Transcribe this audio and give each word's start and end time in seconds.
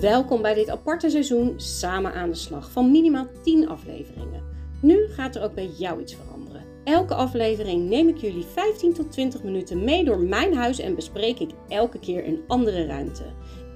Welkom 0.00 0.42
bij 0.42 0.54
dit 0.54 0.70
aparte 0.70 1.10
seizoen 1.10 1.54
Samen 1.56 2.14
aan 2.14 2.28
de 2.28 2.36
slag 2.36 2.70
van 2.70 2.90
minimaal 2.90 3.26
10 3.42 3.68
afleveringen. 3.68 4.42
Nu 4.82 5.06
gaat 5.08 5.36
er 5.36 5.42
ook 5.42 5.54
bij 5.54 5.70
jou 5.78 6.00
iets 6.00 6.14
veranderen. 6.14 6.64
Elke 6.84 7.14
aflevering 7.14 7.88
neem 7.88 8.08
ik 8.08 8.16
jullie 8.16 8.44
15 8.44 8.92
tot 8.92 9.12
20 9.12 9.42
minuten 9.42 9.84
mee 9.84 10.04
door 10.04 10.18
mijn 10.18 10.54
huis 10.54 10.78
en 10.78 10.94
bespreek 10.94 11.38
ik 11.38 11.50
elke 11.68 11.98
keer 11.98 12.26
een 12.26 12.40
andere 12.46 12.86
ruimte. 12.86 13.22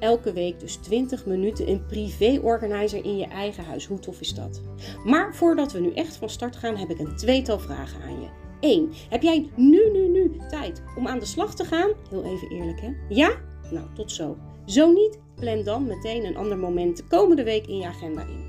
Elke 0.00 0.32
week 0.32 0.60
dus 0.60 0.76
20 0.76 1.26
minuten 1.26 1.68
een 1.68 1.86
privé-organizer 1.86 3.04
in 3.04 3.16
je 3.16 3.26
eigen 3.26 3.64
huis. 3.64 3.86
Hoe 3.86 3.98
tof 3.98 4.20
is 4.20 4.34
dat? 4.34 4.62
Maar 5.04 5.34
voordat 5.34 5.72
we 5.72 5.80
nu 5.80 5.92
echt 5.92 6.16
van 6.16 6.28
start 6.28 6.56
gaan, 6.56 6.76
heb 6.76 6.90
ik 6.90 6.98
een 6.98 7.16
tweetal 7.16 7.58
vragen 7.58 8.02
aan 8.02 8.20
je. 8.20 8.28
1. 8.60 8.90
Heb 9.08 9.22
jij 9.22 9.50
nu, 9.56 9.90
nu, 9.92 10.08
nu 10.08 10.36
tijd 10.48 10.82
om 10.96 11.06
aan 11.08 11.18
de 11.18 11.26
slag 11.26 11.54
te 11.54 11.64
gaan? 11.64 11.90
Heel 12.10 12.24
even 12.24 12.50
eerlijk 12.50 12.80
hè? 12.80 12.92
Ja? 13.08 13.30
Nou, 13.70 13.86
tot 13.94 14.12
zo. 14.12 14.36
Zo 14.66 14.92
niet, 14.92 15.18
plan 15.34 15.62
dan 15.62 15.86
meteen 15.86 16.24
een 16.24 16.36
ander 16.36 16.58
moment 16.58 16.96
de 16.96 17.04
komende 17.04 17.44
week 17.44 17.66
in 17.66 17.76
je 17.76 17.86
agenda 17.86 18.22
in. 18.22 18.44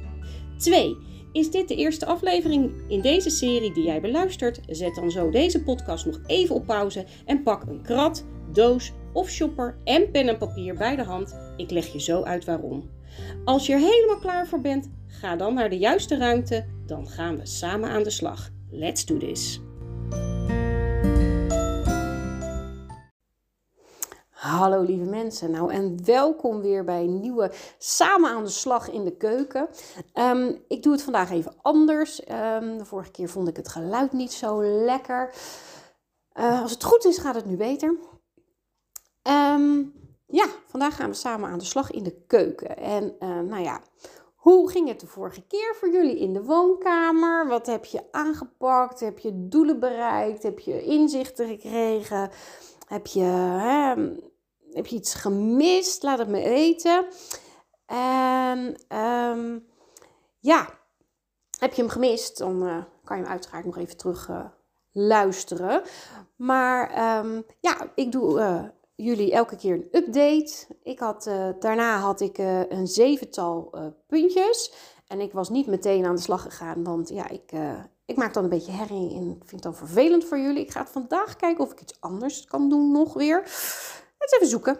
2. 0.58 0.98
Is 1.32 1.52
dit 1.52 1.68
de 1.68 1.76
eerste 1.76 2.06
aflevering 2.06 2.72
in 2.88 3.02
deze 3.02 3.30
serie 3.30 3.74
die 3.74 3.84
jij 3.84 4.02
beluistert? 4.02 4.60
Zet 4.68 4.96
dan 4.96 5.12
zo 5.12 5.30
deze 5.30 5.64
podcast 5.64 6.06
nog 6.06 6.20
even 6.26 6.56
op 6.56 6.66
pauze 6.66 7.06
en 7.26 7.44
pak 7.44 7.64
een 7.64 7.82
krat, 7.82 8.26
doos 8.52 8.92
of 9.14 9.30
shopper 9.30 9.78
en 9.84 10.12
pen 10.12 10.28
en 10.28 10.38
papier 10.38 10.76
bij 10.76 10.96
de 10.96 11.04
hand. 11.04 11.36
Ik 11.58 11.72
leg 11.72 11.88
je 11.88 12.02
zo 12.02 12.24
uit 12.24 12.46
waarom. 12.46 12.90
Als 13.46 13.66
je 13.66 13.74
er 13.74 13.80
helemaal 13.80 14.20
klaar 14.20 14.48
voor 14.48 14.62
bent, 14.62 14.92
ga 15.08 15.36
dan 15.36 15.54
naar 15.54 15.70
de 15.70 15.78
juiste 15.78 16.18
ruimte. 16.18 16.66
Dan 16.86 17.08
gaan 17.08 17.38
we 17.38 17.46
samen 17.46 17.90
aan 17.90 18.04
de 18.04 18.10
slag. 18.10 18.50
Let's 18.72 19.06
do 19.06 19.18
this. 19.18 19.62
Hallo 24.56 24.82
lieve 24.82 25.10
mensen, 25.10 25.52
nou 25.52 25.72
en 25.72 26.06
welkom 26.06 26.62
weer 26.62 26.84
bij 26.84 27.04
een 27.04 27.20
nieuwe 27.20 27.52
Samen 27.78 28.30
aan 28.30 28.44
de 28.44 28.50
slag 28.50 28.90
in 28.90 29.04
de 29.04 29.18
keuken. 29.18 29.68
Ehm, 30.14 30.54
ik 30.68 30.84
doe 30.84 30.92
het 30.92 31.02
vandaag 31.02 31.32
even 31.32 31.54
anders. 31.62 32.24
Ehm, 32.24 32.78
de 32.78 32.86
vorige 32.86 33.12
keer 33.12 33.30
vond 33.30 33.48
ik 33.48 33.56
het 33.56 33.68
geluid 33.68 34.12
niet 34.12 34.34
zo 34.34 34.64
lekker. 34.64 35.34
Uh, 36.40 36.62
als 36.62 36.72
het 36.72 36.84
goed 36.84 37.06
is, 37.06 37.18
gaat 37.18 37.36
het 37.36 37.46
nu 37.46 37.56
beter. 37.56 37.98
Ehm, 39.22 39.84
ja, 40.26 40.46
vandaag 40.66 40.96
gaan 40.96 41.10
we 41.10 41.16
samen 41.16 41.50
aan 41.50 41.60
de 41.60 41.66
slag 41.66 41.92
in 41.92 42.04
de 42.04 42.24
keuken. 42.28 42.78
En 42.78 43.16
uh, 43.20 43.40
nou 43.40 43.64
ja, 43.64 43.82
hoe 44.36 44.70
ging 44.70 44.88
het 44.88 45.00
de 45.00 45.08
vorige 45.08 45.42
keer 45.48 45.76
voor 45.80 45.90
jullie 45.90 46.20
in 46.20 46.34
de 46.34 46.44
woonkamer? 46.44 47.48
Wat 47.48 47.66
heb 47.66 47.86
je 47.86 48.04
aangepakt? 48.12 49.00
Heb 49.00 49.20
je 49.20 49.48
doelen 49.48 49.80
bereikt? 49.80 50.44
Heb 50.44 50.60
je 50.60 50.84
inzichten 50.84 51.48
gekregen? 51.48 52.30
Heb 52.88 53.08
je, 53.08 53.24
hè, 53.24 53.94
heb 54.76 54.86
je 54.86 54.96
iets 54.96 55.14
gemist? 55.14 56.04
Laat 56.04 56.20
het 56.20 56.28
me 56.28 56.44
weten. 56.44 57.06
En 57.86 58.76
um, 58.98 59.66
ja, 60.40 60.70
heb 61.60 61.74
je 61.74 61.82
hem 61.82 61.92
gemist? 61.92 62.38
Dan 62.38 62.64
uh, 62.64 62.84
kan 63.04 63.18
je 63.18 63.24
hem 63.24 63.32
uiteraard 63.32 63.66
nog 63.66 63.78
even 63.78 63.98
terug 63.98 64.28
uh, 64.28 64.46
luisteren. 64.92 65.82
Maar 66.36 67.20
um, 67.20 67.46
ja, 67.60 67.92
ik 67.96 68.12
doe 68.12 68.40
uh, 68.40 68.64
jullie 68.96 69.32
elke 69.32 69.56
keer 69.56 69.74
een 69.74 69.88
update. 69.92 70.68
Ik 70.84 71.00
had, 71.00 71.24
daarna 71.60 71.98
had 71.98 72.22
ik 72.22 72.38
een 72.70 72.88
zevental 72.88 73.74
puntjes. 74.08 74.74
En 75.08 75.22
ik 75.22 75.34
was 75.34 75.50
niet 75.50 75.68
meteen 75.68 76.06
aan 76.06 76.16
de 76.16 76.22
slag 76.22 76.42
gegaan, 76.42 76.84
want 76.84 77.10
ja, 77.10 77.30
ik, 77.30 77.52
ik 78.06 78.16
maak 78.16 78.34
dan 78.34 78.44
een 78.44 78.50
beetje 78.50 78.72
herrie 78.72 79.16
en 79.16 79.26
vind 79.26 79.52
het 79.52 79.64
dan 79.64 79.76
vervelend 79.76 80.26
voor 80.26 80.40
jullie. 80.40 80.62
Ik 80.62 80.72
ga 80.72 80.80
het 80.80 80.90
vandaag 80.90 81.36
kijken 81.36 81.64
of 81.64 81.72
ik 81.72 81.82
iets 81.82 81.98
anders 82.00 82.46
kan 82.46 82.70
doen 82.70 82.92
nog 82.92 83.14
weer. 83.14 83.44
Even 84.34 84.48
zoeken. 84.48 84.78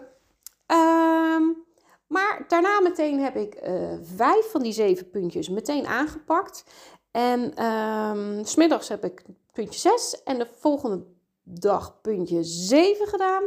Um, 0.66 1.64
maar 2.06 2.44
daarna 2.48 2.80
meteen 2.80 3.20
heb 3.20 3.36
ik 3.36 3.68
uh, 3.68 3.92
vijf 4.02 4.50
van 4.50 4.62
die 4.62 4.72
zeven 4.72 5.10
puntjes 5.10 5.48
meteen 5.48 5.86
aangepakt. 5.86 6.64
En 7.10 7.64
um, 7.64 8.44
smiddags 8.44 8.88
heb 8.88 9.04
ik 9.04 9.24
puntje 9.52 9.80
6 9.80 10.22
en 10.22 10.38
de 10.38 10.48
volgende 10.58 11.04
dag 11.42 12.00
puntje 12.00 12.42
7 12.42 13.06
gedaan. 13.06 13.42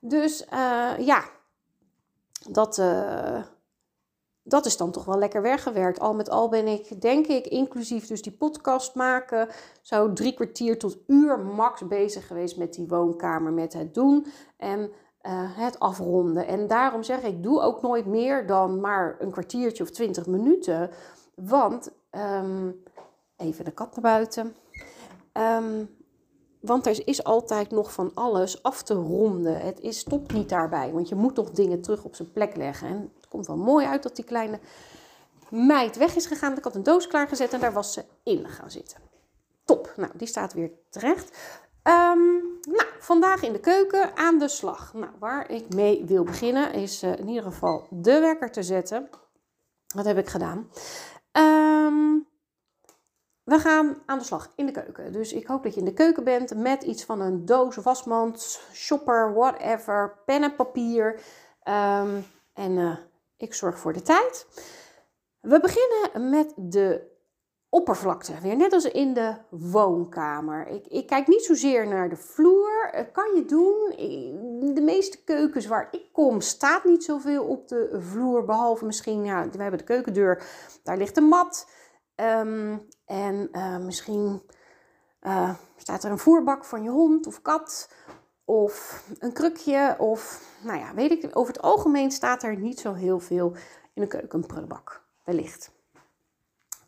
Dus 0.00 0.42
uh, 0.42 0.98
ja, 0.98 1.24
dat, 2.50 2.78
uh, 2.78 3.42
dat 4.42 4.66
is 4.66 4.76
dan 4.76 4.90
toch 4.90 5.04
wel 5.04 5.18
lekker 5.18 5.42
weggewerkt. 5.42 6.00
Al 6.00 6.14
met 6.14 6.30
al 6.30 6.48
ben 6.48 6.66
ik, 6.66 7.00
denk 7.00 7.26
ik, 7.26 7.46
inclusief 7.46 8.06
dus 8.06 8.22
die 8.22 8.32
podcast 8.32 8.94
maken, 8.94 9.48
zo 9.82 10.12
drie 10.12 10.34
kwartier 10.34 10.78
tot 10.78 10.98
uur 11.06 11.38
max 11.38 11.86
bezig 11.86 12.26
geweest 12.26 12.56
met 12.56 12.74
die 12.74 12.88
woonkamer, 12.88 13.52
met 13.52 13.72
het 13.72 13.94
doen. 13.94 14.26
En 14.56 14.90
uh, 15.28 15.34
het 15.34 15.78
afronden. 15.78 16.46
En 16.46 16.66
daarom 16.66 17.02
zeg 17.02 17.22
ik, 17.22 17.42
doe 17.42 17.60
ook 17.60 17.82
nooit 17.82 18.06
meer 18.06 18.46
dan 18.46 18.80
maar 18.80 19.16
een 19.18 19.30
kwartiertje 19.30 19.82
of 19.82 19.90
twintig 19.90 20.26
minuten. 20.26 20.90
Want, 21.34 21.90
um, 22.10 22.82
even 23.36 23.64
de 23.64 23.70
kat 23.70 23.90
naar 23.90 24.12
buiten. 24.12 24.54
Um, 25.32 25.96
want 26.60 26.86
er 26.86 27.06
is 27.06 27.24
altijd 27.24 27.70
nog 27.70 27.92
van 27.92 28.10
alles 28.14 28.62
af 28.62 28.82
te 28.82 28.94
ronden. 28.94 29.60
Het 29.60 29.80
is, 29.80 29.98
stopt 29.98 30.32
niet 30.32 30.48
daarbij, 30.48 30.92
want 30.92 31.08
je 31.08 31.14
moet 31.14 31.36
nog 31.36 31.50
dingen 31.50 31.80
terug 31.80 32.04
op 32.04 32.14
zijn 32.14 32.32
plek 32.32 32.56
leggen. 32.56 32.88
En 32.88 33.12
het 33.16 33.28
komt 33.28 33.46
wel 33.46 33.56
mooi 33.56 33.86
uit 33.86 34.02
dat 34.02 34.16
die 34.16 34.24
kleine 34.24 34.58
meid 35.50 35.96
weg 35.96 36.16
is 36.16 36.26
gegaan. 36.26 36.56
Ik 36.56 36.64
had 36.64 36.74
een 36.74 36.82
doos 36.82 37.06
klaargezet 37.06 37.52
en 37.52 37.60
daar 37.60 37.72
was 37.72 37.92
ze 37.92 38.04
in 38.22 38.48
gaan 38.48 38.70
zitten. 38.70 38.98
Top, 39.64 39.92
nou 39.96 40.12
die 40.16 40.28
staat 40.28 40.52
weer 40.52 40.70
terecht. 40.88 41.38
Um, 41.82 42.47
nou, 42.68 42.88
vandaag 42.98 43.42
in 43.42 43.52
de 43.52 43.60
keuken 43.60 44.16
aan 44.16 44.38
de 44.38 44.48
slag. 44.48 44.94
Nou, 44.94 45.12
waar 45.18 45.50
ik 45.50 45.74
mee 45.74 46.04
wil 46.04 46.24
beginnen 46.24 46.72
is 46.72 47.02
uh, 47.02 47.18
in 47.18 47.28
ieder 47.28 47.42
geval 47.42 47.86
de 47.90 48.20
wekker 48.20 48.50
te 48.50 48.62
zetten. 48.62 49.08
Dat 49.86 50.04
heb 50.04 50.18
ik 50.18 50.28
gedaan. 50.28 50.70
Um, 51.32 52.26
we 53.44 53.58
gaan 53.58 54.02
aan 54.06 54.18
de 54.18 54.24
slag 54.24 54.52
in 54.56 54.66
de 54.66 54.72
keuken. 54.72 55.12
Dus 55.12 55.32
ik 55.32 55.46
hoop 55.46 55.62
dat 55.62 55.74
je 55.74 55.80
in 55.80 55.86
de 55.86 55.92
keuken 55.92 56.24
bent 56.24 56.56
met 56.56 56.82
iets 56.82 57.04
van 57.04 57.20
een 57.20 57.44
doos, 57.44 57.76
wasmand, 57.76 58.60
shopper, 58.72 59.34
whatever, 59.34 60.22
pen 60.26 60.42
en 60.42 60.56
papier. 60.56 61.20
Um, 61.64 62.26
en 62.52 62.72
uh, 62.72 62.96
ik 63.36 63.54
zorg 63.54 63.78
voor 63.78 63.92
de 63.92 64.02
tijd. 64.02 64.46
We 65.40 65.60
beginnen 65.60 66.30
met 66.30 66.52
de 66.56 67.17
oppervlakte. 67.70 68.40
Weer 68.40 68.56
net 68.56 68.72
als 68.72 68.84
in 68.84 69.14
de 69.14 69.34
woonkamer. 69.50 70.66
Ik, 70.66 70.86
ik 70.86 71.06
kijk 71.06 71.26
niet 71.26 71.44
zozeer 71.44 71.86
naar 71.86 72.08
de 72.08 72.16
vloer. 72.16 72.90
Dat 72.92 73.10
kan 73.12 73.34
je 73.34 73.44
doen. 73.44 74.74
De 74.74 74.80
meeste 74.80 75.24
keukens 75.24 75.66
waar 75.66 75.88
ik 75.90 76.12
kom 76.12 76.40
staat 76.40 76.84
niet 76.84 77.04
zoveel 77.04 77.44
op 77.44 77.68
de 77.68 77.98
vloer. 78.00 78.44
Behalve 78.44 78.84
misschien, 78.84 79.24
ja, 79.24 79.48
we 79.50 79.62
hebben 79.62 79.78
de 79.78 79.84
keukendeur. 79.84 80.42
Daar 80.82 80.96
ligt 80.96 81.16
een 81.16 81.28
mat. 81.28 81.70
Um, 82.16 82.86
en 83.04 83.48
uh, 83.52 83.78
misschien 83.78 84.42
staat 85.76 86.04
er 86.04 86.10
een 86.10 86.18
voerbak 86.18 86.64
van 86.64 86.82
je 86.82 86.90
hond 86.90 87.26
of 87.26 87.42
kat. 87.42 87.92
Of 88.44 89.04
een 89.18 89.32
krukje. 89.32 89.96
Of, 89.98 90.42
nou 90.62 90.78
ja, 90.78 90.94
weet 90.94 91.10
ik. 91.10 91.36
Over 91.38 91.52
het 91.52 91.62
algemeen 91.62 92.10
staat 92.10 92.42
er 92.42 92.56
niet 92.56 92.80
zo 92.80 92.94
heel 92.94 93.20
veel 93.20 93.52
in 93.94 94.02
de 94.02 94.08
keuken. 94.08 94.38
Een 94.38 94.46
prullenbak. 94.46 95.02
Wellicht. 95.24 95.76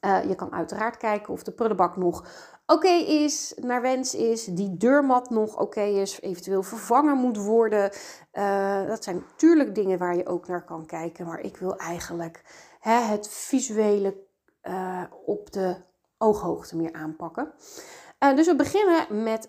Uh, 0.01 0.25
je 0.25 0.35
kan 0.35 0.53
uiteraard 0.53 0.97
kijken 0.97 1.33
of 1.33 1.43
de 1.43 1.53
prullenbak 1.53 1.97
nog 1.97 2.25
oké 2.67 2.89
is, 2.89 3.55
naar 3.57 3.83
wens 3.83 4.15
is, 4.15 4.45
die 4.45 4.77
deurmat 4.77 5.31
nog 5.31 5.59
oké 5.59 5.81
is, 5.81 6.21
eventueel 6.21 6.63
vervangen 6.63 7.17
moet 7.17 7.37
worden. 7.37 7.91
Uh, 8.33 8.87
dat 8.87 9.05
zijn 9.05 9.17
natuurlijk 9.17 9.75
dingen 9.75 9.99
waar 9.99 10.17
je 10.17 10.27
ook 10.27 10.47
naar 10.47 10.65
kan 10.65 10.87
kijken, 10.87 11.27
maar 11.27 11.41
ik 11.41 11.57
wil 11.57 11.77
eigenlijk 11.77 12.43
hè, 12.81 13.01
het 13.01 13.29
visuele 13.29 14.17
uh, 14.63 15.03
op 15.25 15.53
de 15.53 15.77
ooghoogte 16.19 16.77
meer 16.77 16.93
aanpakken. 16.93 17.53
dus 18.19 18.47
we 18.47 18.57
beginnen 18.57 19.23
met 19.23 19.49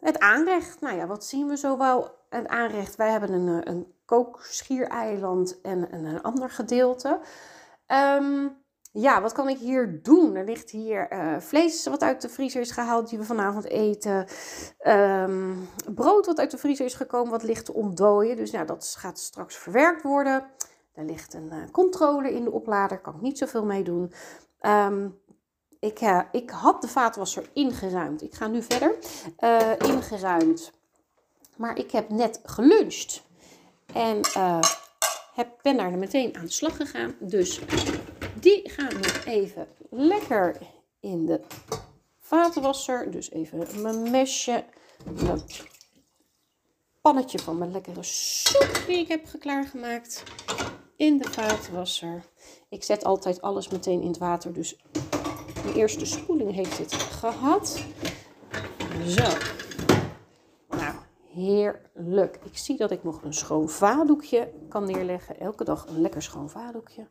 het 0.00 0.18
aanrecht. 0.18 0.80
Nou 0.80 0.96
ja, 0.96 1.06
wat 1.06 1.24
zien 1.24 1.48
we 1.48 1.56
zo 1.56 1.78
wel? 1.78 2.16
Het 2.28 2.46
aanrecht, 2.46 2.96
wij 2.96 3.10
hebben 3.10 3.32
een, 3.32 3.68
een 3.68 3.92
kookschiereiland 4.04 5.60
en, 5.60 5.90
en 5.90 6.04
een 6.04 6.22
ander 6.22 6.50
gedeelte. 6.50 7.20
Um, 7.86 8.66
ja, 9.00 9.20
wat 9.20 9.32
kan 9.32 9.48
ik 9.48 9.58
hier 9.58 10.02
doen? 10.02 10.34
Er 10.34 10.44
ligt 10.44 10.70
hier 10.70 11.12
uh, 11.12 11.40
vlees 11.40 11.86
wat 11.86 12.02
uit 12.02 12.20
de 12.20 12.28
vriezer 12.28 12.60
is 12.60 12.70
gehaald, 12.70 13.08
die 13.08 13.18
we 13.18 13.24
vanavond 13.24 13.64
eten. 13.64 14.26
Um, 14.86 15.68
brood 15.94 16.26
wat 16.26 16.38
uit 16.38 16.50
de 16.50 16.58
vriezer 16.58 16.84
is 16.84 16.94
gekomen, 16.94 17.30
wat 17.30 17.42
ligt 17.42 17.64
te 17.64 17.74
ontdooien. 17.74 18.36
Dus 18.36 18.50
ja, 18.50 18.64
dat 18.64 18.94
gaat 18.98 19.18
straks 19.18 19.56
verwerkt 19.56 20.02
worden. 20.02 20.44
Er 20.94 21.04
ligt 21.04 21.34
een 21.34 21.50
uh, 21.52 21.70
controller 21.72 22.30
in 22.30 22.44
de 22.44 22.50
oplader, 22.50 22.98
kan 22.98 23.14
ik 23.14 23.20
niet 23.20 23.38
zoveel 23.38 23.64
mee 23.64 23.82
doen. 23.82 24.12
Um, 24.60 25.18
ik, 25.80 26.00
uh, 26.00 26.20
ik 26.32 26.50
had 26.50 26.80
de 26.82 26.88
vaatwasser 26.88 27.50
ingeruimd. 27.52 28.22
Ik 28.22 28.34
ga 28.34 28.46
nu 28.46 28.62
verder. 28.62 28.94
ingeruimd. 29.78 30.72
Maar 31.56 31.78
ik 31.78 31.90
heb 31.90 32.08
net 32.08 32.40
geluncht. 32.42 33.22
En 33.92 34.20
heb, 35.34 35.48
ben 35.62 35.76
daar 35.76 35.90
meteen 35.90 36.36
aan 36.36 36.44
de 36.44 36.50
slag 36.50 36.76
gegaan. 36.76 37.14
Dus 37.18 37.60
die 38.40 38.70
gaan 38.70 38.94
nog 38.94 39.24
even 39.24 39.68
lekker 39.90 40.56
in 41.00 41.26
de 41.26 41.40
vaatwasser. 42.20 43.10
Dus 43.10 43.30
even 43.30 43.82
mijn 43.82 44.10
mesje, 44.10 44.64
mijn 45.22 45.42
pannetje 47.00 47.38
van 47.38 47.58
mijn 47.58 47.72
lekkere 47.72 48.02
soep 48.02 48.82
die 48.86 48.96
ik 48.98 49.08
heb 49.08 49.26
klaargemaakt. 49.38 50.22
in 50.96 51.18
de 51.18 51.30
vaatwasser. 51.30 52.24
Ik 52.68 52.82
zet 52.84 53.04
altijd 53.04 53.42
alles 53.42 53.68
meteen 53.68 54.00
in 54.00 54.08
het 54.08 54.18
water, 54.18 54.52
dus 54.52 54.76
de 55.64 55.72
eerste 55.74 56.06
spoeling 56.06 56.54
heeft 56.54 56.78
het 56.78 56.92
gehad. 56.94 57.84
Zo. 59.06 59.26
Nou, 60.68 60.94
heerlijk. 61.32 62.38
Ik 62.44 62.58
zie 62.58 62.76
dat 62.76 62.90
ik 62.90 63.04
nog 63.04 63.22
een 63.22 63.34
schoon 63.34 63.68
vaatdoekje 63.68 64.52
kan 64.68 64.84
neerleggen. 64.84 65.40
Elke 65.40 65.64
dag 65.64 65.86
een 65.86 66.00
lekker 66.00 66.22
schoon 66.22 66.50
vaatdoekje. 66.50 67.06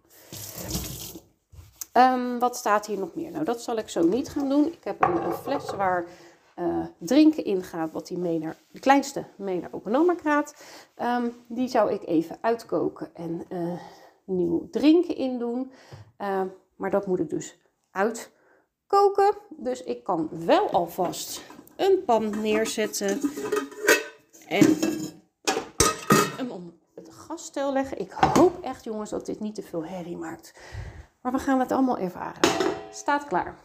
Um, 1.98 2.40
wat 2.40 2.56
staat 2.56 2.86
hier 2.86 2.98
nog 2.98 3.16
meer? 3.16 3.32
Nou, 3.32 3.44
dat 3.44 3.62
zal 3.62 3.78
ik 3.78 3.90
zo 3.90 4.04
niet 4.04 4.30
gaan 4.30 4.50
doen. 4.50 4.66
Ik 4.66 4.84
heb 4.84 5.04
een, 5.04 5.34
fles 5.34 5.72
waar 5.72 6.06
uh, 6.60 6.86
drinken 6.98 7.46
in 7.46 7.64
gaat, 7.64 7.92
wat 7.92 8.08
die 8.08 8.18
mee 8.18 8.40
naar, 8.40 8.56
de 8.72 8.80
kleinste 8.80 9.24
mee 9.36 9.60
naar 9.60 9.70
Open 9.72 10.16
kraat. 10.16 10.56
Um, 11.02 11.34
die 11.48 11.68
zou 11.68 11.92
ik 11.92 12.06
even 12.06 12.38
uitkoken 12.42 13.16
en 13.16 13.46
uh, 13.50 13.80
nieuw 14.24 14.68
drinken 14.72 15.16
in 15.16 15.40
doen. 15.40 15.72
Uh, 16.22 16.42
maar 16.76 16.90
dat 16.90 17.08
moet 17.08 17.20
ik 17.20 17.30
dus 17.30 17.58
uitkoken. 17.92 19.36
Dus 19.50 19.84
ik 19.84 20.04
kan 20.04 20.30
wel 20.32 20.70
alvast 20.70 21.42
een 21.76 22.04
pan 22.06 22.42
neerzetten 22.42 23.20
en 24.48 24.78
hem 26.38 26.52
om 26.52 26.74
het 26.96 27.10
gasstel 27.14 27.74
leggen. 27.74 28.00
Ik 28.00 28.12
hoop 28.12 28.62
echt 28.62 28.84
jongens 28.84 29.10
dat 29.10 29.26
dit 29.26 29.40
niet 29.40 29.56
te 29.56 29.64
veel 29.64 29.86
herrie 29.86 30.18
maakt. 30.18 30.54
Maar 31.28 31.36
we 31.36 31.44
gaan 31.44 31.60
het 31.60 31.72
allemaal 31.72 31.98
ervaren. 31.98 32.42
Staat 32.92 33.28
klaar. 33.28 33.56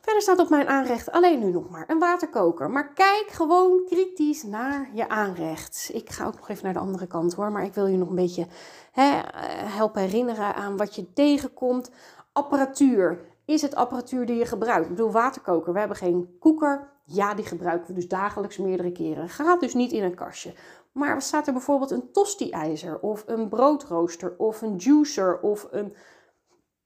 Verder 0.00 0.22
staat 0.22 0.38
op 0.38 0.48
mijn 0.48 0.68
aanrecht 0.68 1.10
alleen 1.10 1.38
nu 1.38 1.50
nog 1.50 1.70
maar 1.70 1.84
een 1.86 1.98
waterkoker. 1.98 2.70
Maar 2.70 2.92
kijk 2.92 3.26
gewoon 3.28 3.84
kritisch 3.86 4.42
naar 4.42 4.88
je 4.92 5.08
aanrecht. 5.08 5.90
Ik 5.92 6.10
ga 6.10 6.26
ook 6.26 6.36
nog 6.36 6.48
even 6.48 6.64
naar 6.64 6.72
de 6.72 6.78
andere 6.78 7.06
kant 7.06 7.34
hoor. 7.34 7.52
Maar 7.52 7.64
ik 7.64 7.74
wil 7.74 7.86
je 7.86 7.96
nog 7.96 8.08
een 8.08 8.14
beetje 8.14 8.46
hè, 8.92 9.20
helpen 9.66 10.02
herinneren 10.02 10.54
aan 10.54 10.76
wat 10.76 10.94
je 10.94 11.12
tegenkomt. 11.12 11.90
Apparatuur. 12.32 13.20
Is 13.44 13.62
het 13.62 13.74
apparatuur 13.74 14.26
die 14.26 14.36
je 14.36 14.46
gebruikt? 14.46 14.84
Ik 14.84 14.94
bedoel, 14.94 15.12
waterkoker. 15.12 15.72
We 15.72 15.78
hebben 15.78 15.96
geen 15.96 16.36
koeker. 16.40 16.92
Ja, 17.04 17.34
die 17.34 17.44
gebruiken 17.44 17.86
we 17.86 17.94
dus 17.94 18.08
dagelijks 18.08 18.56
meerdere 18.56 18.92
keren. 18.92 19.28
Gaat 19.28 19.60
dus 19.60 19.74
niet 19.74 19.92
in 19.92 20.04
een 20.04 20.14
kastje. 20.14 20.54
Maar 20.92 21.22
staat 21.22 21.46
er 21.46 21.52
bijvoorbeeld 21.52 21.90
een 21.90 22.12
tosti-ijzer 22.12 22.98
of 22.98 23.24
een 23.26 23.48
broodrooster 23.48 24.34
of 24.38 24.62
een 24.62 24.76
juicer 24.76 25.40
of 25.40 25.66
een, 25.70 25.94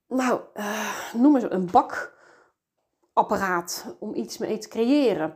nou, 0.08 0.40
uh, 0.54 1.12
noem 1.12 1.34
eens 1.34 1.50
een 1.50 1.70
bakapparaat 3.12 3.96
om 3.98 4.14
iets 4.14 4.38
mee 4.38 4.58
te 4.58 4.68
creëren. 4.68 5.34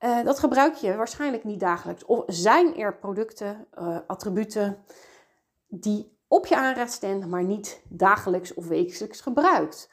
Uh, 0.00 0.24
dat 0.24 0.38
gebruik 0.38 0.74
je 0.74 0.96
waarschijnlijk 0.96 1.44
niet 1.44 1.60
dagelijks. 1.60 2.04
Of 2.04 2.24
zijn 2.26 2.76
er 2.76 2.96
producten, 2.96 3.66
uh, 3.78 3.98
attributen 4.06 4.84
die 5.68 6.18
op 6.28 6.46
je 6.46 6.56
aanrecht 6.56 6.92
staan, 6.92 7.28
maar 7.28 7.44
niet 7.44 7.82
dagelijks 7.88 8.54
of 8.54 8.66
wekelijks 8.68 9.20
gebruikt. 9.20 9.90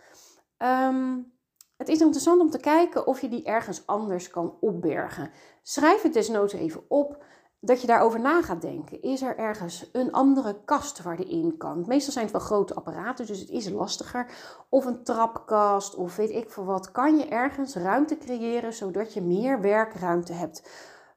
Um, 0.57 1.33
het 1.77 1.89
is 1.89 1.99
interessant 1.99 2.41
om 2.41 2.49
te 2.49 2.59
kijken 2.59 3.07
of 3.07 3.21
je 3.21 3.29
die 3.29 3.43
ergens 3.43 3.87
anders 3.87 4.29
kan 4.29 4.57
opbergen. 4.59 5.31
Schrijf 5.63 6.01
het 6.01 6.13
desnoods 6.13 6.53
even 6.53 6.83
op 6.87 7.23
dat 7.65 7.81
je 7.81 7.87
daarover 7.87 8.19
na 8.19 8.41
gaat 8.41 8.61
denken. 8.61 9.01
Is 9.01 9.21
er 9.21 9.37
ergens 9.37 9.89
een 9.91 10.11
andere 10.11 10.63
kast 10.65 11.01
waar 11.01 11.15
die 11.15 11.29
in 11.29 11.57
kan? 11.57 11.83
Meestal 11.87 12.13
zijn 12.13 12.25
het 12.25 12.33
wel 12.33 12.43
grote 12.45 12.73
apparaten, 12.73 13.25
dus 13.25 13.39
het 13.39 13.49
is 13.49 13.69
lastiger. 13.69 14.27
Of 14.69 14.85
een 14.85 15.03
trapkast 15.03 15.95
of 15.95 16.15
weet 16.15 16.29
ik 16.29 16.49
veel 16.49 16.65
wat. 16.65 16.91
Kan 16.91 17.17
je 17.17 17.25
ergens 17.25 17.75
ruimte 17.75 18.17
creëren 18.17 18.73
zodat 18.73 19.13
je 19.13 19.21
meer 19.21 19.61
werkruimte 19.61 20.33
hebt? 20.33 20.69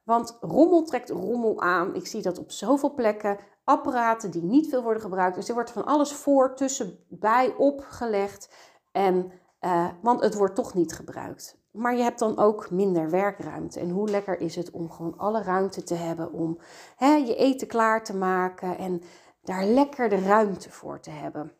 Want 0.04 0.38
rommel 0.40 0.82
trekt 0.82 1.10
rommel 1.10 1.60
aan. 1.60 1.94
Ik 1.94 2.06
zie 2.06 2.22
dat 2.22 2.38
op 2.38 2.50
zoveel 2.50 2.94
plekken. 2.94 3.38
Apparaten 3.64 4.30
die 4.30 4.42
niet 4.42 4.68
veel 4.68 4.82
worden 4.82 5.02
gebruikt. 5.02 5.36
Dus 5.36 5.48
er 5.48 5.54
wordt 5.54 5.70
van 5.70 5.84
alles 5.84 6.12
voor, 6.12 6.54
tussenbij 6.54 7.54
opgelegd. 7.56 8.54
En, 8.92 9.32
uh, 9.60 9.88
want 10.02 10.20
het 10.20 10.34
wordt 10.34 10.54
toch 10.54 10.74
niet 10.74 10.92
gebruikt. 10.92 11.58
Maar 11.76 11.96
je 11.96 12.02
hebt 12.02 12.18
dan 12.18 12.38
ook 12.38 12.70
minder 12.70 13.10
werkruimte. 13.10 13.80
En 13.80 13.90
hoe 13.90 14.08
lekker 14.08 14.40
is 14.40 14.56
het 14.56 14.70
om 14.70 14.90
gewoon 14.90 15.14
alle 15.16 15.42
ruimte 15.42 15.82
te 15.82 15.94
hebben 15.94 16.32
om 16.32 16.58
hè, 16.96 17.14
je 17.14 17.36
eten 17.36 17.66
klaar 17.66 18.04
te 18.04 18.16
maken 18.16 18.78
en 18.78 19.02
daar 19.42 19.64
lekker 19.64 20.08
de 20.08 20.20
ruimte 20.20 20.70
voor 20.70 21.00
te 21.00 21.10
hebben. 21.10 21.52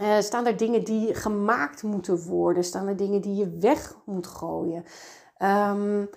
Uh, 0.00 0.18
staan 0.18 0.46
er 0.46 0.56
dingen 0.56 0.84
die 0.84 1.14
gemaakt 1.14 1.82
moeten 1.82 2.26
worden? 2.26 2.64
Staan 2.64 2.86
er 2.86 2.96
dingen 2.96 3.20
die 3.20 3.34
je 3.34 3.58
weg 3.60 3.96
moet 4.04 4.26
gooien? 4.26 4.84
Um, 5.38 6.10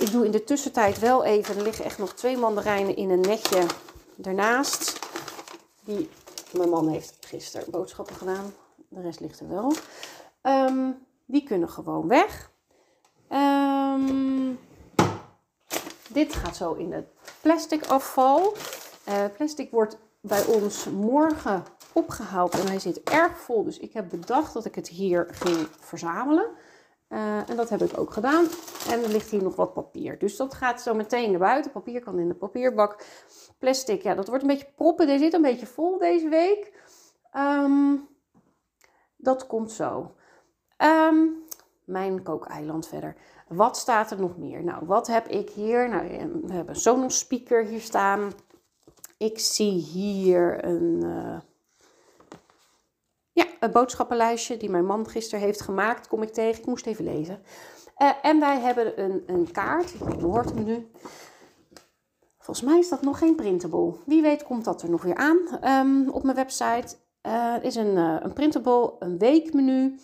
ik, 0.00 0.10
doe 0.10 0.24
in 0.24 0.30
de 0.30 0.44
tussentijd 0.44 0.98
wel 0.98 1.24
even, 1.24 1.56
er 1.56 1.62
liggen 1.62 1.84
echt 1.84 1.98
nog 1.98 2.14
twee 2.14 2.36
mandarijnen 2.36 2.96
in 2.96 3.10
een 3.10 3.20
netje 3.20 3.66
ernaast. 4.22 4.98
Die 5.84 6.10
mijn 6.52 6.68
man 6.68 6.88
heeft 6.88 7.16
gisteren 7.20 7.70
boodschappen 7.70 8.16
gedaan. 8.16 8.52
De 8.88 9.00
rest 9.00 9.20
ligt 9.20 9.40
er 9.40 9.48
wel. 9.48 9.72
Um, 10.42 11.06
die 11.26 11.44
kunnen 11.44 11.68
gewoon 11.68 12.08
weg. 12.08 12.52
Um, 13.30 14.58
dit 16.08 16.34
gaat 16.34 16.56
zo 16.56 16.72
in 16.72 16.92
het 16.92 17.06
plastic 17.40 17.86
afval. 17.86 18.54
Uh, 19.08 19.24
plastic 19.36 19.70
wordt 19.70 19.98
bij 20.20 20.46
ons 20.46 20.84
morgen 20.84 21.64
opgehaald 21.92 22.60
en 22.60 22.66
hij 22.66 22.78
zit 22.78 23.02
erg 23.02 23.38
vol. 23.38 23.64
Dus 23.64 23.78
ik 23.78 23.92
heb 23.92 24.08
bedacht 24.08 24.52
dat 24.52 24.64
ik 24.64 24.74
het 24.74 24.88
hier 24.88 25.26
ging 25.30 25.68
verzamelen. 25.80 26.50
Uh, 27.08 27.48
en 27.48 27.56
dat 27.56 27.68
heb 27.68 27.82
ik 27.82 27.98
ook 27.98 28.12
gedaan. 28.12 28.46
En 28.90 29.02
er 29.02 29.08
ligt 29.08 29.30
hier 29.30 29.42
nog 29.42 29.56
wat 29.56 29.72
papier. 29.72 30.18
Dus 30.18 30.36
dat 30.36 30.54
gaat 30.54 30.82
zo 30.82 30.94
meteen 30.94 31.30
naar 31.30 31.40
buiten. 31.40 31.70
Papier 31.70 32.00
kan 32.00 32.18
in 32.18 32.28
de 32.28 32.34
papierbak. 32.34 33.04
Plastic, 33.58 34.02
ja, 34.02 34.14
dat 34.14 34.28
wordt 34.28 34.42
een 34.42 34.48
beetje 34.48 34.72
proppen. 34.76 35.06
Deze 35.06 35.24
zit 35.24 35.32
een 35.32 35.42
beetje 35.42 35.66
vol 35.66 35.98
deze 35.98 36.28
week. 36.28 36.72
Um, 37.36 38.08
dat 39.16 39.46
komt 39.46 39.72
zo. 39.72 40.14
Um, 40.78 41.42
mijn 41.84 42.22
kookeiland 42.22 42.86
verder. 42.86 43.16
Wat 43.48 43.76
staat 43.76 44.10
er 44.10 44.20
nog 44.20 44.36
meer? 44.36 44.64
Nou, 44.64 44.86
wat 44.86 45.06
heb 45.06 45.28
ik 45.28 45.50
hier? 45.50 45.88
Nou, 45.88 46.08
we 46.42 46.52
hebben 46.52 46.74
een 46.74 46.80
Sonos 46.80 47.18
speaker 47.18 47.64
hier 47.64 47.80
staan. 47.80 48.32
Ik 49.16 49.38
zie 49.38 49.72
hier 49.72 50.64
een, 50.64 51.00
uh, 51.04 51.38
ja, 53.32 53.46
een 53.60 53.70
boodschappenlijstje 53.72 54.56
die 54.56 54.70
mijn 54.70 54.86
man 54.86 55.08
gisteren 55.08 55.44
heeft 55.44 55.60
gemaakt. 55.60 56.08
Kom 56.08 56.22
ik 56.22 56.32
tegen. 56.32 56.60
Ik 56.60 56.66
moest 56.66 56.86
even 56.86 57.04
lezen. 57.04 57.42
Uh, 57.98 58.10
en 58.22 58.40
wij 58.40 58.60
hebben 58.60 59.02
een, 59.02 59.22
een 59.26 59.50
kaart. 59.50 59.90
Je 59.90 60.24
hoort 60.26 60.50
hem 60.50 60.64
nu. 60.64 60.90
Volgens 62.38 62.66
mij 62.66 62.78
is 62.78 62.88
dat 62.88 63.02
nog 63.02 63.18
geen 63.18 63.34
printable. 63.34 63.94
Wie 64.06 64.22
weet 64.22 64.42
komt 64.42 64.64
dat 64.64 64.82
er 64.82 64.90
nog 64.90 65.02
weer 65.02 65.16
aan 65.16 65.38
um, 65.64 66.08
op 66.08 66.22
mijn 66.22 66.36
website. 66.36 66.96
Uh, 67.22 67.54
is 67.60 67.74
een, 67.74 67.96
een 67.96 68.32
printable, 68.32 68.92
een 68.98 69.18
weekmenu. 69.18 69.98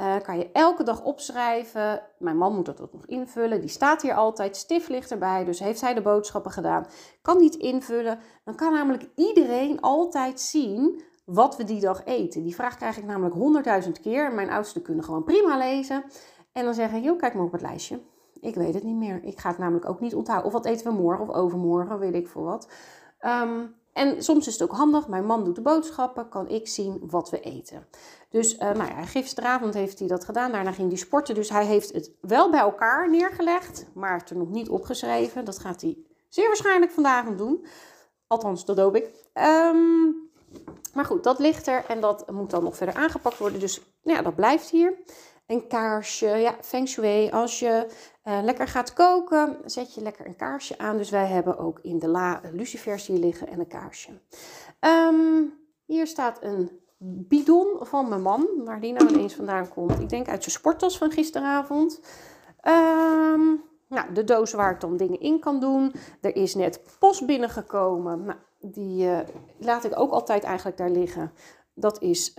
Uh, 0.00 0.16
kan 0.22 0.38
je 0.38 0.50
elke 0.52 0.82
dag 0.82 1.04
opschrijven. 1.04 2.02
Mijn 2.18 2.36
man 2.36 2.54
moet 2.54 2.66
dat 2.66 2.80
ook 2.80 2.92
nog 2.92 3.06
invullen. 3.06 3.60
Die 3.60 3.68
staat 3.68 4.02
hier 4.02 4.14
altijd. 4.14 4.56
Stift 4.56 4.88
ligt 4.88 5.10
erbij. 5.10 5.44
Dus 5.44 5.58
heeft 5.58 5.80
hij 5.80 5.94
de 5.94 6.02
boodschappen 6.02 6.50
gedaan. 6.50 6.86
Kan 7.22 7.38
niet 7.38 7.54
invullen. 7.54 8.18
Dan 8.44 8.54
kan 8.54 8.72
namelijk 8.72 9.08
iedereen 9.14 9.80
altijd 9.80 10.40
zien 10.40 11.02
wat 11.24 11.56
we 11.56 11.64
die 11.64 11.80
dag 11.80 12.04
eten. 12.04 12.42
Die 12.42 12.54
vraag 12.54 12.76
krijg 12.76 12.96
ik 12.96 13.04
namelijk 13.04 13.34
honderdduizend 13.34 14.00
keer. 14.00 14.32
Mijn 14.32 14.50
oudsten 14.50 14.82
kunnen 14.82 15.04
gewoon 15.04 15.24
prima 15.24 15.56
lezen. 15.56 16.04
En 16.52 16.64
dan 16.64 16.74
zeggen, 16.74 17.02
joh, 17.02 17.18
kijk 17.18 17.34
maar 17.34 17.44
op 17.44 17.52
het 17.52 17.62
lijstje. 17.62 18.00
Ik 18.40 18.54
weet 18.54 18.74
het 18.74 18.82
niet 18.82 18.96
meer. 18.96 19.24
Ik 19.24 19.40
ga 19.40 19.48
het 19.48 19.58
namelijk 19.58 19.88
ook 19.88 20.00
niet 20.00 20.14
onthouden. 20.14 20.46
Of 20.46 20.52
wat 20.52 20.64
eten 20.64 20.86
we 20.86 21.02
morgen 21.02 21.28
of 21.28 21.34
overmorgen, 21.34 21.98
weet 21.98 22.14
ik 22.14 22.28
veel 22.28 22.42
wat. 22.42 22.68
Um, 23.20 23.74
en 23.98 24.22
soms 24.22 24.46
is 24.46 24.52
het 24.52 24.62
ook 24.62 24.76
handig, 24.76 25.08
mijn 25.08 25.26
man 25.26 25.44
doet 25.44 25.54
de 25.54 25.60
boodschappen, 25.60 26.28
kan 26.28 26.48
ik 26.48 26.68
zien 26.68 27.02
wat 27.10 27.30
we 27.30 27.40
eten. 27.40 27.86
Dus 28.30 28.54
uh, 28.54 28.60
nou 28.60 28.88
ja, 28.88 29.04
gisteravond 29.04 29.74
heeft 29.74 29.98
hij 29.98 30.08
dat 30.08 30.24
gedaan, 30.24 30.52
daarna 30.52 30.72
ging 30.72 30.88
hij 30.88 30.98
sporten. 30.98 31.34
Dus 31.34 31.48
hij 31.48 31.64
heeft 31.64 31.92
het 31.92 32.10
wel 32.20 32.50
bij 32.50 32.60
elkaar 32.60 33.10
neergelegd, 33.10 33.86
maar 33.94 34.18
het 34.18 34.30
er 34.30 34.36
nog 34.36 34.48
niet 34.48 34.68
opgeschreven. 34.68 35.44
Dat 35.44 35.58
gaat 35.58 35.80
hij 35.80 35.98
zeer 36.28 36.46
waarschijnlijk 36.46 36.92
vandaag 36.92 37.36
doen. 37.36 37.66
Althans, 38.26 38.64
dat 38.64 38.78
hoop 38.78 38.96
ik. 38.96 39.10
Um, 39.34 40.16
maar 40.94 41.04
goed, 41.04 41.24
dat 41.24 41.38
ligt 41.38 41.66
er 41.66 41.84
en 41.88 42.00
dat 42.00 42.30
moet 42.30 42.50
dan 42.50 42.64
nog 42.64 42.76
verder 42.76 42.94
aangepakt 42.94 43.38
worden. 43.38 43.60
Dus 43.60 43.80
nou 44.02 44.16
ja, 44.16 44.22
dat 44.22 44.34
blijft 44.34 44.70
hier. 44.70 44.94
Een 45.48 45.66
kaarsje, 45.66 46.28
ja, 46.28 46.54
feng 46.60 46.88
shui. 46.88 47.30
Als 47.30 47.58
je 47.58 47.86
uh, 48.24 48.38
lekker 48.42 48.68
gaat 48.68 48.92
koken, 48.92 49.56
zet 49.64 49.94
je 49.94 50.02
lekker 50.02 50.26
een 50.26 50.36
kaarsje 50.36 50.78
aan. 50.78 50.96
Dus 50.96 51.10
wij 51.10 51.26
hebben 51.26 51.58
ook 51.58 51.78
in 51.82 51.98
de 51.98 52.08
la 52.08 52.40
lucifers 52.52 53.06
hier 53.06 53.18
liggen 53.18 53.48
en 53.48 53.60
een 53.60 53.66
kaarsje. 53.66 54.10
Um, 54.80 55.52
hier 55.84 56.06
staat 56.06 56.42
een 56.42 56.80
bidon 56.98 57.76
van 57.80 58.08
mijn 58.08 58.22
man, 58.22 58.48
waar 58.64 58.80
die 58.80 58.92
nou 58.92 59.08
ineens 59.08 59.34
vandaan 59.34 59.68
komt. 59.68 60.00
Ik 60.00 60.08
denk 60.08 60.28
uit 60.28 60.42
zijn 60.42 60.54
sporttas 60.54 60.98
van 60.98 61.10
gisteravond. 61.10 62.00
Um, 62.62 63.62
nou, 63.88 64.12
de 64.12 64.24
doos 64.24 64.52
waar 64.52 64.72
ik 64.72 64.80
dan 64.80 64.96
dingen 64.96 65.20
in 65.20 65.40
kan 65.40 65.60
doen. 65.60 65.94
Er 66.20 66.36
is 66.36 66.54
net 66.54 66.80
post 66.98 67.26
binnengekomen. 67.26 68.24
Nou, 68.24 68.38
die 68.60 69.04
uh, 69.04 69.18
laat 69.58 69.84
ik 69.84 69.98
ook 69.98 70.10
altijd 70.10 70.42
eigenlijk 70.44 70.76
daar 70.76 70.90
liggen. 70.90 71.32
Dat 71.74 72.02
is... 72.02 72.34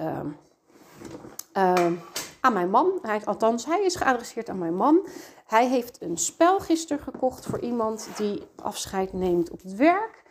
Uh, 1.54 1.92
aan 2.42 2.54
mijn 2.54 2.70
man. 2.70 3.00
Hij, 3.02 3.26
althans, 3.26 3.66
hij 3.66 3.84
is 3.84 3.96
geadresseerd 3.96 4.50
aan 4.50 4.58
mijn 4.58 4.76
man. 4.76 5.08
Hij 5.46 5.68
heeft 5.68 6.02
een 6.02 6.18
spel 6.18 6.60
gisteren 6.60 7.04
gekocht 7.04 7.46
voor 7.46 7.60
iemand 7.60 8.08
die 8.18 8.48
afscheid 8.56 9.14
neemt 9.14 9.50
op 9.50 9.62
het 9.62 9.76
werk. 9.76 10.24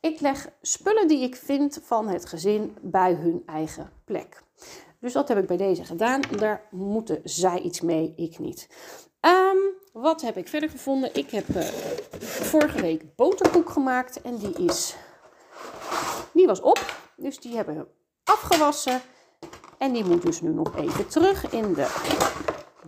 Ik 0.00 0.20
leg 0.20 0.48
spullen 0.62 1.08
die 1.08 1.22
ik 1.22 1.36
vind 1.36 1.80
van 1.82 2.08
het 2.08 2.26
gezin 2.26 2.76
bij 2.80 3.12
hun 3.14 3.42
eigen 3.46 3.90
plek. 4.04 4.42
Dus 5.00 5.12
dat 5.12 5.28
heb 5.28 5.38
ik 5.38 5.46
bij 5.46 5.56
deze 5.56 5.84
gedaan. 5.84 6.20
Daar 6.36 6.62
moeten 6.70 7.20
zij 7.24 7.60
iets 7.60 7.80
mee, 7.80 8.12
ik 8.16 8.38
niet. 8.38 8.68
Um, 9.20 9.58
wat 9.92 10.20
heb 10.20 10.36
ik 10.36 10.48
verder 10.48 10.70
gevonden? 10.70 11.14
Ik 11.14 11.30
heb 11.30 11.48
uh, 11.48 11.62
vorige 12.20 12.80
week 12.80 13.16
boterkoek 13.16 13.70
gemaakt 13.70 14.22
en 14.22 14.36
die 14.36 14.52
is, 14.52 14.96
die 16.32 16.46
was 16.46 16.60
op. 16.60 16.98
Dus 17.16 17.38
die 17.38 17.56
hebben 17.56 17.76
we 17.76 17.86
afgewassen. 18.24 19.00
En 19.80 19.92
die 19.92 20.04
moet 20.04 20.22
dus 20.22 20.40
nu 20.40 20.52
nog 20.52 20.76
even 20.76 21.08
terug 21.08 21.50
in 21.52 21.74
de 21.74 21.86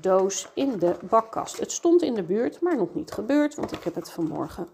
doos 0.01 0.49
in 0.55 0.79
de 0.79 0.97
bakkast. 1.03 1.59
Het 1.59 1.73
stond 1.73 2.03
in 2.03 2.15
de 2.15 2.23
buurt, 2.23 2.61
maar 2.61 2.77
nog 2.77 2.95
niet 2.95 3.11
gebeurd, 3.11 3.55
want 3.55 3.73
ik 3.73 3.85
heb 3.85 3.95
het 3.95 4.11
vanmorgen 4.11 4.69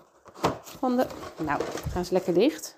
van 0.63 0.97
de... 0.97 1.07
Nou, 1.37 1.61
gaan 1.93 2.05
ze 2.05 2.13
lekker 2.13 2.35
dicht. 2.35 2.77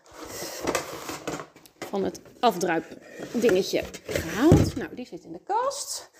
Van 1.78 2.04
het 2.04 2.20
afdruip 2.40 2.84
dingetje 3.32 3.82
gehaald. 4.02 4.76
Nou, 4.76 4.94
die 4.94 5.06
zit 5.06 5.24
in 5.24 5.32
de 5.32 5.42
kast. 5.44 6.10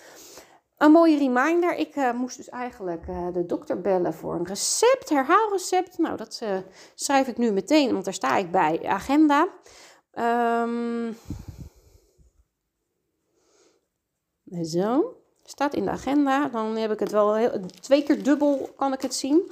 Een 0.77 0.91
mooie 0.91 1.17
reminder. 1.17 1.75
Ik 1.75 1.95
uh, 1.95 2.13
moest 2.13 2.37
dus 2.37 2.49
eigenlijk 2.49 3.07
uh, 3.07 3.33
de 3.33 3.45
dokter 3.45 3.81
bellen 3.81 4.13
voor 4.13 4.35
een 4.35 4.45
recept, 4.45 5.09
herhaalrecept. 5.09 5.97
Nou, 5.97 6.17
dat 6.17 6.39
uh, 6.43 6.49
schrijf 6.95 7.27
ik 7.27 7.37
nu 7.37 7.51
meteen, 7.51 7.91
want 7.91 8.05
daar 8.05 8.13
sta 8.13 8.37
ik 8.37 8.51
bij. 8.51 8.81
Agenda. 8.85 9.47
Um, 10.63 11.17
zo. 14.63 15.15
Staat 15.43 15.73
in 15.73 15.85
de 15.85 15.91
agenda. 15.91 16.47
Dan 16.47 16.75
heb 16.77 16.91
ik 16.91 16.99
het 16.99 17.11
wel 17.11 17.35
heel, 17.35 17.51
twee 17.79 18.03
keer 18.03 18.23
dubbel 18.23 18.69
kan 18.75 18.93
ik 18.93 19.01
het 19.01 19.15
zien. 19.15 19.51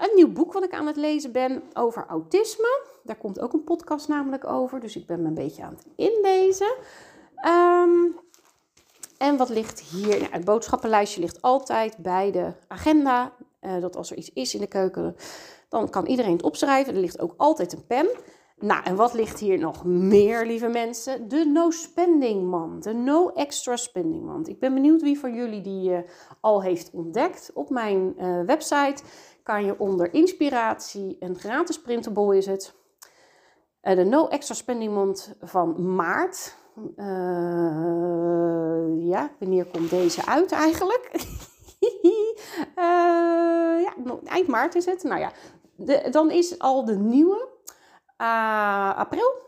een 0.00 0.14
nieuw 0.14 0.32
boek 0.32 0.52
wat 0.52 0.64
ik 0.64 0.72
aan 0.72 0.86
het 0.86 0.96
lezen 0.96 1.32
ben 1.32 1.62
over 1.72 2.06
autisme. 2.06 2.80
Daar 3.02 3.16
komt 3.16 3.40
ook 3.40 3.52
een 3.52 3.64
podcast 3.64 4.08
namelijk 4.08 4.46
over. 4.46 4.80
Dus 4.80 4.96
ik 4.96 5.06
ben 5.06 5.22
me 5.22 5.28
een 5.28 5.34
beetje 5.34 5.62
aan 5.62 5.74
het 5.74 5.86
inlezen. 5.96 6.74
Um, 7.46 8.20
en 9.18 9.36
wat 9.36 9.48
ligt 9.48 9.80
hier? 9.80 10.18
Nou, 10.18 10.32
het 10.32 10.44
boodschappenlijstje 10.44 11.20
ligt 11.20 11.42
altijd 11.42 11.96
bij 11.96 12.30
de 12.30 12.52
agenda. 12.68 13.32
Uh, 13.60 13.80
dat 13.80 13.96
als 13.96 14.10
er 14.10 14.16
iets 14.16 14.30
is 14.32 14.54
in 14.54 14.60
de 14.60 14.66
keuken, 14.66 15.16
dan 15.68 15.90
kan 15.90 16.06
iedereen 16.06 16.32
het 16.32 16.42
opschrijven. 16.42 16.94
Er 16.94 17.00
ligt 17.00 17.20
ook 17.20 17.34
altijd 17.36 17.72
een 17.72 17.86
pen. 17.86 18.08
Nou, 18.62 18.82
en 18.84 18.96
wat 18.96 19.14
ligt 19.14 19.38
hier 19.38 19.58
nog 19.58 19.84
meer, 19.84 20.46
lieve 20.46 20.68
mensen? 20.68 21.28
De 21.28 21.44
no 21.44 21.70
spending 21.70 22.50
mand. 22.50 22.82
De 22.82 22.92
no 22.92 23.28
extra 23.28 23.76
spending 23.76 24.24
mand. 24.24 24.48
Ik 24.48 24.58
ben 24.58 24.74
benieuwd 24.74 25.02
wie 25.02 25.18
van 25.18 25.34
jullie 25.34 25.60
die 25.60 25.90
uh, 25.90 25.98
al 26.40 26.62
heeft 26.62 26.90
ontdekt. 26.92 27.50
Op 27.54 27.70
mijn 27.70 28.14
uh, 28.18 28.40
website 28.46 29.02
kan 29.42 29.64
je 29.64 29.78
onder 29.78 30.14
inspiratie, 30.14 31.16
een 31.20 31.38
gratis 31.38 31.80
printable 31.80 32.36
is 32.36 32.46
het. 32.46 32.74
de 33.80 34.04
no 34.04 34.28
extra 34.28 34.54
spending 34.54 34.94
mand 34.94 35.34
van 35.40 35.94
maart. 35.94 36.56
Ja, 38.98 39.30
wanneer 39.38 39.66
komt 39.66 39.90
deze 39.90 40.26
uit 40.26 40.52
eigenlijk? 40.52 41.10
ja, 43.84 43.94
eind 44.24 44.46
maart 44.46 44.74
is 44.74 44.84
het. 44.84 45.02
Nou 45.02 45.20
ja, 45.20 45.32
dan 46.10 46.30
is 46.30 46.58
al 46.58 46.84
de 46.84 46.96
nieuwe. 46.96 47.51
Uh, 48.22 48.96
april 48.96 49.40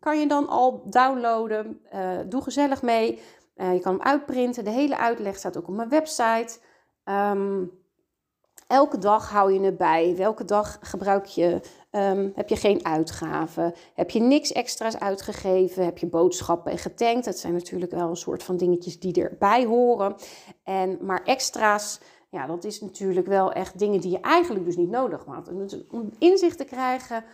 kan 0.00 0.20
je 0.20 0.26
dan 0.26 0.48
al 0.48 0.82
downloaden. 0.90 1.80
doe 2.28 2.42
gezellig 2.42 2.82
mee. 2.82 3.22
je 3.54 3.80
kan 3.80 3.92
hem 3.92 4.02
uitprinten. 4.02 4.64
De 4.64 4.70
hele 4.70 4.98
uitleg 4.98 5.36
staat 5.36 5.56
ook 5.56 5.68
op 5.68 5.74
mijn 5.74 5.88
website. 5.88 6.58
Um, 7.04 7.70
elke 8.68 8.98
dag 8.98 9.30
hou 9.30 9.52
je 9.52 9.60
het 9.60 9.76
bij. 9.76 10.16
Welke 10.16 10.44
dag 10.44 10.78
gebruik 10.80 11.24
je, 11.24 11.60
um, 11.90 12.32
heb 12.34 12.48
je 12.48 12.56
geen 12.56 12.84
uitgaven? 12.84 13.74
Heb 13.94 14.10
je 14.10 14.20
niks 14.20 14.52
extra's 14.52 14.98
uitgegeven? 14.98 15.84
Heb 15.84 15.98
je 15.98 16.06
boodschappen 16.06 16.72
en 16.72 16.78
getankt? 16.78 17.24
Dat 17.24 17.38
zijn 17.38 17.52
natuurlijk 17.52 17.92
wel 17.92 18.08
een 18.08 18.16
soort 18.16 18.42
van 18.42 18.56
dingetjes 18.56 19.00
die 19.00 19.22
erbij 19.22 19.64
horen. 19.64 20.14
En, 20.64 20.98
maar 21.00 21.22
extra's, 21.24 22.00
ja, 22.30 22.46
dat 22.46 22.64
is 22.64 22.80
natuurlijk 22.80 23.26
wel 23.26 23.52
echt 23.52 23.78
dingen 23.78 24.00
die 24.00 24.10
je 24.10 24.20
eigenlijk 24.20 24.64
dus 24.64 24.76
niet 24.76 24.90
nodig 24.90 25.24
had. 25.24 25.50
Om 25.90 26.10
inzicht 26.18 26.58
te 26.58 26.64
krijgen, 26.64 27.24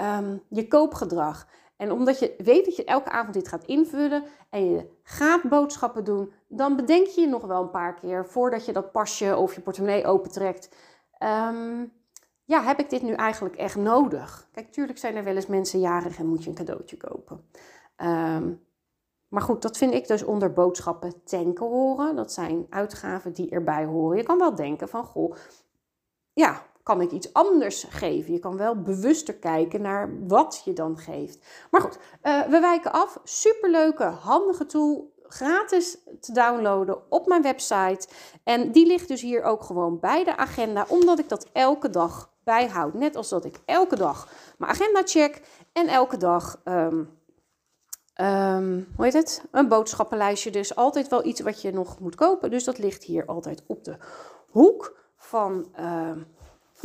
um, 0.00 0.42
je 0.48 0.68
koopgedrag. 0.68 1.46
En 1.76 1.92
omdat 1.92 2.18
je 2.18 2.34
weet 2.38 2.64
dat 2.64 2.76
je 2.76 2.84
elke 2.84 3.10
avond 3.10 3.34
dit 3.34 3.48
gaat 3.48 3.64
invullen 3.64 4.24
en 4.50 4.70
je 4.70 4.90
gaat 5.02 5.42
boodschappen 5.42 6.04
doen, 6.04 6.32
dan 6.48 6.76
bedenk 6.76 7.06
je 7.06 7.20
je 7.20 7.26
nog 7.26 7.46
wel 7.46 7.62
een 7.62 7.70
paar 7.70 7.94
keer 7.94 8.26
voordat 8.26 8.64
je 8.64 8.72
dat 8.72 8.92
pasje 8.92 9.36
of 9.36 9.54
je 9.54 9.60
portemonnee 9.60 10.06
opentrekt. 10.06 10.68
Um, 11.18 11.92
ja, 12.44 12.62
heb 12.62 12.78
ik 12.78 12.90
dit 12.90 13.02
nu 13.02 13.12
eigenlijk 13.12 13.56
echt 13.56 13.76
nodig? 13.76 14.48
Kijk, 14.52 14.72
tuurlijk 14.72 14.98
zijn 14.98 15.16
er 15.16 15.24
wel 15.24 15.34
eens 15.34 15.46
mensen 15.46 15.80
jarig 15.80 16.18
en 16.18 16.26
moet 16.26 16.42
je 16.42 16.48
een 16.48 16.56
cadeautje 16.56 16.96
kopen. 16.96 17.50
Um, 17.96 18.64
maar 19.28 19.42
goed, 19.42 19.62
dat 19.62 19.76
vind 19.76 19.94
ik 19.94 20.06
dus 20.06 20.22
onder 20.22 20.52
boodschappen 20.52 21.24
tanken 21.24 21.66
horen. 21.66 22.16
Dat 22.16 22.32
zijn 22.32 22.66
uitgaven 22.70 23.32
die 23.32 23.50
erbij 23.50 23.84
horen. 23.84 24.16
Je 24.16 24.22
kan 24.22 24.38
wel 24.38 24.54
denken 24.54 24.88
van, 24.88 25.04
goh, 25.04 25.34
ja, 26.32 26.62
kan 26.86 27.00
ik 27.00 27.10
iets 27.10 27.32
anders 27.32 27.86
geven? 27.88 28.32
Je 28.32 28.38
kan 28.38 28.56
wel 28.56 28.82
bewuster 28.82 29.34
kijken 29.34 29.82
naar 29.82 30.26
wat 30.26 30.62
je 30.64 30.72
dan 30.72 30.98
geeft. 30.98 31.38
Maar 31.70 31.80
goed, 31.80 31.98
uh, 32.22 32.42
we 32.42 32.60
wijken 32.60 32.92
af. 32.92 33.20
Superleuke, 33.24 34.04
handige 34.04 34.66
tool. 34.66 35.14
Gratis 35.28 35.98
te 36.20 36.32
downloaden 36.32 37.10
op 37.10 37.26
mijn 37.26 37.42
website. 37.42 38.08
En 38.44 38.72
die 38.72 38.86
ligt 38.86 39.08
dus 39.08 39.20
hier 39.20 39.42
ook 39.42 39.62
gewoon 39.62 40.00
bij 40.00 40.24
de 40.24 40.36
agenda, 40.36 40.86
omdat 40.88 41.18
ik 41.18 41.28
dat 41.28 41.46
elke 41.52 41.90
dag 41.90 42.32
bijhoud. 42.44 42.94
Net 42.94 43.16
als 43.16 43.28
dat 43.28 43.44
ik 43.44 43.60
elke 43.64 43.96
dag 43.96 44.28
mijn 44.58 44.70
agenda 44.70 45.02
check 45.04 45.42
en 45.72 45.86
elke 45.86 46.16
dag. 46.16 46.60
Um, 46.64 47.18
um, 48.20 48.88
hoe 48.96 49.04
heet 49.04 49.12
het? 49.12 49.44
Een 49.50 49.68
boodschappenlijstje. 49.68 50.50
Dus 50.50 50.76
altijd 50.76 51.08
wel 51.08 51.24
iets 51.24 51.40
wat 51.40 51.62
je 51.62 51.72
nog 51.72 52.00
moet 52.00 52.14
kopen. 52.14 52.50
Dus 52.50 52.64
dat 52.64 52.78
ligt 52.78 53.04
hier 53.04 53.26
altijd 53.26 53.62
op 53.66 53.84
de 53.84 53.96
hoek 54.50 54.98
van. 55.16 55.74
Uh, 55.78 56.10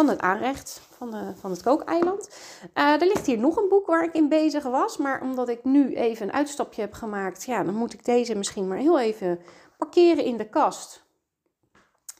van 0.01 0.10
het 0.10 0.22
aanrecht 0.22 0.81
van, 0.98 1.12
de, 1.12 1.34
van 1.39 1.51
het 1.51 1.63
kookeiland. 1.63 2.29
Uh, 2.74 3.01
er 3.01 3.08
ligt 3.08 3.25
hier 3.25 3.38
nog 3.38 3.55
een 3.55 3.70
boek 3.70 3.86
waar 3.86 4.03
ik 4.03 4.13
in 4.13 4.29
bezig 4.29 4.63
was. 4.63 4.98
Maar 4.98 5.22
omdat 5.22 5.50
ik 5.50 5.63
nu 5.63 5.96
even 5.96 6.27
een 6.27 6.34
uitstapje 6.34 6.81
heb 6.81 6.93
gemaakt, 6.93 7.43
ja, 7.43 7.63
dan 7.63 7.74
moet 7.74 7.93
ik 7.93 8.05
deze 8.05 8.36
misschien 8.36 8.67
maar 8.67 8.77
heel 8.77 9.00
even 9.00 9.39
parkeren 9.77 10.24
in 10.24 10.38
de 10.38 10.50
kast. 10.50 11.03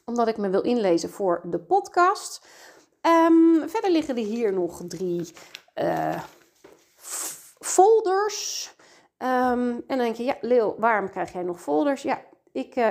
Omdat 0.04 0.28
ik 0.28 0.36
me 0.36 0.48
wil 0.48 0.62
inlezen 0.62 1.10
voor 1.10 1.40
de 1.44 1.58
podcast. 1.58 2.46
Um, 3.00 3.68
verder 3.68 3.90
liggen 3.90 4.16
er 4.16 4.24
hier 4.24 4.52
nog 4.52 4.82
drie 4.88 5.32
uh, 5.74 6.22
folders. 7.58 8.74
Um, 9.18 9.28
en 9.70 9.84
dan 9.86 9.98
denk 9.98 10.16
je, 10.16 10.24
ja, 10.24 10.74
waarom 10.78 11.10
krijg 11.10 11.32
jij 11.32 11.42
nog 11.42 11.60
folders? 11.60 12.02
Ja, 12.02 12.20
ik, 12.52 12.76
uh, 12.76 12.88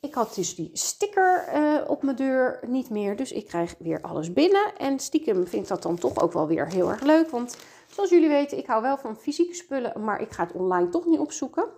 ik 0.00 0.14
had 0.14 0.34
dus 0.34 0.54
die 0.54 0.70
sticker 0.72 1.48
uh, 1.54 1.90
op 1.90 2.02
mijn 2.02 2.16
deur 2.16 2.60
niet 2.66 2.90
meer. 2.90 3.16
Dus 3.16 3.32
ik 3.32 3.46
krijg 3.46 3.74
weer 3.78 4.00
alles 4.00 4.32
binnen. 4.32 4.76
En 4.76 4.98
stiekem 4.98 5.46
vind 5.46 5.62
ik 5.62 5.68
dat 5.68 5.82
dan 5.82 5.96
toch 5.96 6.20
ook 6.20 6.32
wel 6.32 6.46
weer 6.46 6.68
heel 6.68 6.90
erg 6.90 7.02
leuk. 7.02 7.30
Want 7.30 7.56
zoals 7.86 8.10
jullie 8.10 8.28
weten, 8.28 8.58
ik 8.58 8.66
hou 8.66 8.82
wel 8.82 8.98
van 8.98 9.16
fysieke 9.16 9.54
spullen. 9.54 10.04
Maar 10.04 10.20
ik 10.20 10.30
ga 10.30 10.42
het 10.42 10.52
online 10.52 10.88
toch 10.88 11.06
niet 11.06 11.18
opzoeken. 11.18 11.68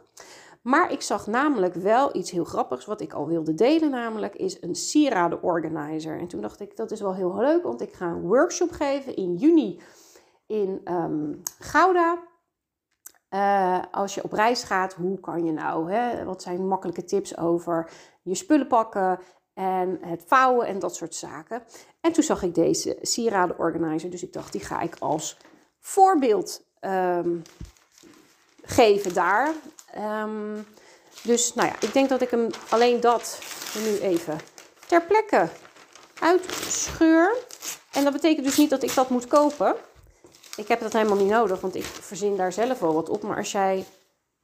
Maar 0.62 0.92
ik 0.92 1.02
zag 1.02 1.26
namelijk 1.26 1.74
wel 1.74 2.16
iets 2.16 2.30
heel 2.30 2.44
grappigs 2.44 2.84
wat 2.84 3.00
ik 3.00 3.12
al 3.12 3.26
wilde 3.26 3.54
delen. 3.54 3.90
Namelijk 3.90 4.34
is 4.34 4.62
een 4.62 4.74
sieraden 4.74 5.42
organizer. 5.42 6.18
En 6.18 6.26
toen 6.26 6.40
dacht 6.40 6.60
ik, 6.60 6.76
dat 6.76 6.90
is 6.90 7.00
wel 7.00 7.14
heel 7.14 7.36
leuk. 7.36 7.62
Want 7.62 7.80
ik 7.80 7.92
ga 7.92 8.06
een 8.06 8.26
workshop 8.26 8.70
geven 8.70 9.16
in 9.16 9.34
juni 9.34 9.80
in 10.46 10.80
um, 10.84 11.42
Gouda. 11.58 12.28
Uh, 13.30 13.78
als 13.90 14.14
je 14.14 14.24
op 14.24 14.32
reis 14.32 14.62
gaat, 14.62 14.94
hoe 14.94 15.20
kan 15.20 15.44
je 15.44 15.52
nou? 15.52 15.92
Hè? 15.92 16.24
Wat 16.24 16.42
zijn 16.42 16.68
makkelijke 16.68 17.04
tips 17.04 17.36
over 17.36 17.90
je 18.22 18.34
spullen 18.34 18.66
pakken 18.66 19.20
en 19.54 19.98
het 20.00 20.24
vouwen 20.26 20.66
en 20.66 20.78
dat 20.78 20.96
soort 20.96 21.14
zaken. 21.14 21.62
En 22.00 22.12
toen 22.12 22.22
zag 22.22 22.42
ik 22.42 22.54
deze 22.54 22.98
sieraden 23.02 23.58
organizer, 23.58 24.10
dus 24.10 24.22
ik 24.22 24.32
dacht, 24.32 24.52
die 24.52 24.64
ga 24.64 24.80
ik 24.80 24.96
als 24.98 25.36
voorbeeld 25.80 26.62
um, 26.80 27.42
geven 28.62 29.14
daar. 29.14 29.52
Um, 30.22 30.66
dus 31.22 31.54
nou 31.54 31.68
ja, 31.68 31.74
ik 31.80 31.92
denk 31.92 32.08
dat 32.08 32.20
ik 32.20 32.30
hem 32.30 32.48
alleen 32.68 33.00
dat 33.00 33.38
nu 33.84 33.98
even 33.98 34.38
ter 34.86 35.02
plekke 35.02 35.48
uitscheur. 36.20 37.36
En 37.92 38.04
dat 38.04 38.12
betekent 38.12 38.46
dus 38.46 38.56
niet 38.56 38.70
dat 38.70 38.82
ik 38.82 38.94
dat 38.94 39.10
moet 39.10 39.26
kopen. 39.26 39.76
Ik 40.60 40.68
heb 40.68 40.80
dat 40.80 40.92
helemaal 40.92 41.16
niet 41.16 41.30
nodig, 41.30 41.60
want 41.60 41.74
ik 41.74 41.84
verzin 41.84 42.36
daar 42.36 42.52
zelf 42.52 42.78
wel 42.78 42.94
wat 42.94 43.08
op. 43.08 43.22
Maar 43.22 43.36
als 43.36 43.52
jij 43.52 43.84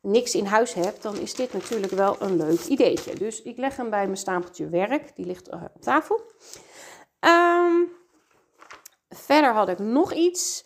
niks 0.01 0.35
in 0.35 0.45
huis 0.45 0.75
hebt, 0.75 1.03
dan 1.03 1.19
is 1.19 1.35
dit 1.35 1.53
natuurlijk 1.53 1.93
wel 1.93 2.17
een 2.19 2.37
leuk 2.37 2.65
ideetje. 2.65 3.15
Dus 3.15 3.43
ik 3.43 3.57
leg 3.57 3.77
hem 3.77 3.91
bij 3.91 4.05
mijn 4.05 4.17
stapeltje 4.17 4.69
werk. 4.69 5.17
Die 5.17 5.27
ligt 5.27 5.49
uh, 5.49 5.63
op 5.75 5.83
tafel. 5.83 6.21
Um, 7.21 7.89
verder 9.09 9.53
had 9.53 9.69
ik 9.69 9.79
nog 9.79 10.13
iets. 10.13 10.65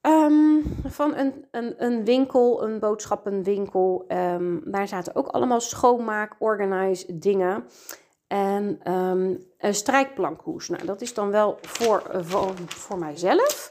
Um, 0.00 0.76
van 0.86 1.16
een, 1.16 1.46
een, 1.50 1.84
een 1.84 2.04
winkel, 2.04 2.62
een 2.62 2.78
boodschappenwinkel. 2.78 4.04
Um, 4.08 4.62
daar 4.64 4.88
zaten 4.88 5.14
ook 5.14 5.28
allemaal 5.28 5.60
schoonmaak, 5.60 6.36
organize 6.38 7.18
dingen. 7.18 7.64
En 8.26 8.80
een 9.58 9.74
strijkplankhoes. 9.74 10.68
Nou, 10.68 10.86
dat 10.86 11.00
is 11.00 11.14
dan 11.14 11.30
wel 11.30 11.58
voor, 11.60 12.02
voor, 12.12 12.54
voor 12.66 12.98
mijzelf. 12.98 13.70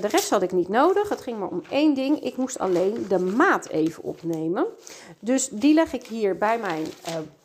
De 0.00 0.08
rest 0.08 0.30
had 0.30 0.42
ik 0.42 0.52
niet 0.52 0.68
nodig. 0.68 1.08
Het 1.08 1.20
ging 1.20 1.38
maar 1.38 1.48
om 1.48 1.62
één 1.70 1.94
ding. 1.94 2.20
Ik 2.24 2.36
moest 2.36 2.58
alleen 2.58 3.06
de 3.08 3.18
maat 3.18 3.68
even 3.68 4.02
opnemen. 4.02 4.66
Dus 5.18 5.48
die 5.48 5.74
leg 5.74 5.92
ik 5.92 6.06
hier 6.06 6.38
bij 6.38 6.58
mijn 6.58 6.86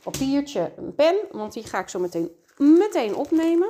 papiertje, 0.03 0.71
een 0.77 0.95
pen. 0.95 1.15
Want 1.31 1.53
die 1.53 1.63
ga 1.63 1.79
ik 1.79 1.89
zo 1.89 1.99
meteen, 1.99 2.31
meteen 2.57 3.15
opnemen. 3.15 3.69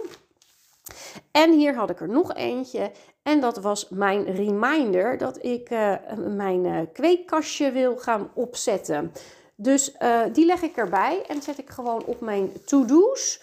En 1.32 1.52
hier 1.52 1.76
had 1.76 1.90
ik 1.90 2.00
er 2.00 2.10
nog 2.10 2.34
eentje. 2.34 2.92
En 3.24 3.40
dat 3.40 3.58
was 3.58 3.90
mijn 3.90 4.26
reminder 4.36 5.18
dat 5.18 5.44
ik 5.46 5.70
mijn 6.18 6.92
kweekkastje 6.94 7.72
wil 7.72 7.98
gaan 7.98 8.30
opzetten. 8.34 9.12
Dus 9.56 9.94
die 10.32 10.46
leg 10.46 10.62
ik 10.62 10.76
erbij 10.76 11.24
en 11.28 11.42
zet 11.42 11.58
ik 11.58 11.70
gewoon 11.70 12.04
op 12.06 12.20
mijn 12.20 12.52
to-do's. 12.66 13.42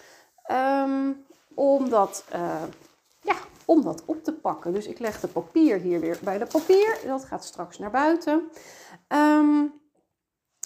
Um, 0.51 1.25
om, 1.55 1.89
dat, 1.89 2.23
uh, 2.35 2.63
ja, 3.21 3.35
om 3.65 3.81
dat 3.81 4.03
op 4.05 4.23
te 4.23 4.33
pakken. 4.33 4.73
Dus 4.73 4.87
ik 4.87 4.99
leg 4.99 5.19
de 5.19 5.27
papier 5.27 5.79
hier 5.79 5.99
weer 5.99 6.19
bij 6.23 6.37
de 6.37 6.45
papier. 6.45 6.97
Dat 7.05 7.25
gaat 7.25 7.45
straks 7.45 7.79
naar 7.79 7.91
buiten. 7.91 8.49
Um, 9.07 9.81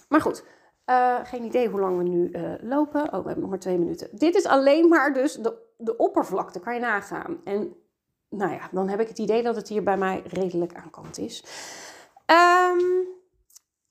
maar 0.09 0.21
goed, 0.21 0.43
uh, 0.89 1.19
geen 1.23 1.43
idee 1.43 1.69
hoe 1.69 1.79
lang 1.79 1.97
we 1.97 2.03
nu 2.03 2.31
lopen. 2.61 3.03
Oh, 3.03 3.09
we 3.09 3.15
hebben 3.15 3.39
nog 3.39 3.49
maar 3.49 3.59
twee 3.59 3.77
minuten. 3.77 4.09
Dit 4.11 4.35
is 4.35 4.45
alleen 4.45 4.87
maar 4.87 5.13
dus 5.13 5.33
de, 5.33 5.57
de 5.77 5.97
oppervlakte, 5.97 6.59
kan 6.59 6.73
je 6.73 6.79
nagaan. 6.79 7.41
En 7.43 7.75
nou 8.29 8.51
ja, 8.51 8.69
dan 8.71 8.89
heb 8.89 8.99
ik 8.99 9.07
het 9.07 9.19
idee 9.19 9.43
dat 9.43 9.55
het 9.55 9.67
hier 9.67 9.83
bij 9.83 9.97
mij 9.97 10.23
redelijk 10.25 10.73
aan 10.73 10.89
kant 10.89 11.17
is. 11.17 11.43
Um, 12.25 13.15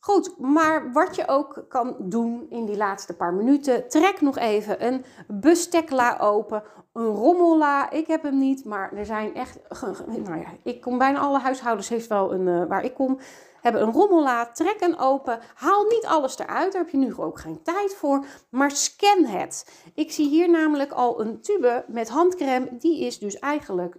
Goed, 0.07 0.39
maar 0.39 0.93
wat 0.93 1.17
je 1.17 1.29
ook 1.29 1.65
kan 1.69 1.97
doen 1.99 2.47
in 2.51 2.65
die 2.65 2.77
laatste 2.77 3.17
paar 3.17 3.35
minuten, 3.35 3.89
trek 3.89 4.21
nog 4.21 4.39
even 4.39 4.87
een 4.87 5.05
bestekla 5.27 6.19
open, 6.19 6.63
een 6.93 7.07
rommella. 7.07 7.91
Ik 7.91 8.07
heb 8.07 8.23
hem 8.23 8.39
niet, 8.39 8.65
maar 8.65 8.93
er 8.93 9.07
zijn 9.07 9.35
echt, 9.35 9.59
nou 10.07 10.39
ja, 10.39 10.49
ik 10.63 10.81
kom 10.81 10.99
bijna 10.99 11.19
alle 11.19 11.39
huishoudens 11.39 11.89
heeft 11.89 12.07
wel 12.07 12.33
een, 12.33 12.47
uh, 12.47 12.67
waar 12.69 12.85
ik 12.85 12.95
kom, 12.95 13.19
hebben 13.61 13.83
een 13.83 13.93
rommella. 13.93 14.47
Trek 14.47 14.81
een 14.81 14.99
open, 14.99 15.41
haal 15.55 15.85
niet 15.85 16.07
alles 16.07 16.39
eruit, 16.39 16.73
daar 16.73 16.83
heb 16.83 16.91
je 16.91 16.99
nu 16.99 17.15
ook 17.17 17.41
geen 17.41 17.63
tijd 17.63 17.95
voor, 17.95 18.25
maar 18.51 18.71
scan 18.71 19.25
het. 19.25 19.83
Ik 19.95 20.13
zie 20.13 20.29
hier 20.29 20.51
namelijk 20.51 20.93
al 20.93 21.21
een 21.21 21.41
tube 21.41 21.85
met 21.89 22.09
handcrème, 22.09 22.77
die 22.79 23.05
is 23.05 23.19
dus 23.19 23.39
eigenlijk 23.39 23.97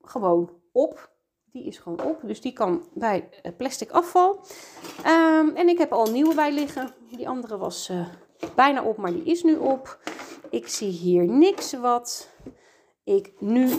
gewoon 0.00 0.50
op. 0.72 1.16
Die 1.58 1.66
is 1.66 1.78
gewoon 1.78 2.02
op, 2.02 2.20
dus 2.22 2.40
die 2.40 2.52
kan 2.52 2.88
bij 2.94 3.28
plastic 3.56 3.90
afval. 3.90 4.40
Um, 5.06 5.56
en 5.56 5.68
ik 5.68 5.78
heb 5.78 5.92
al 5.92 6.10
nieuwe 6.10 6.34
bij 6.34 6.52
liggen. 6.52 6.94
Die 7.10 7.28
andere 7.28 7.58
was 7.58 7.88
uh, 7.88 8.06
bijna 8.54 8.82
op, 8.82 8.96
maar 8.96 9.12
die 9.12 9.24
is 9.24 9.42
nu 9.42 9.56
op. 9.56 9.98
Ik 10.50 10.68
zie 10.68 10.90
hier 10.90 11.28
niks 11.28 11.72
wat 11.72 12.28
ik 13.04 13.32
nu 13.38 13.70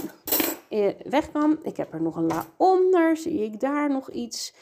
uh, 0.69 0.89
weg 1.03 1.31
kan. 1.31 1.59
Ik 1.63 1.77
heb 1.77 1.93
er 1.93 2.01
nog 2.01 2.15
een 2.15 2.27
la 2.27 2.45
onder. 2.57 3.17
Zie 3.17 3.43
ik 3.43 3.59
daar 3.59 3.89
nog 3.89 4.09
iets 4.09 4.53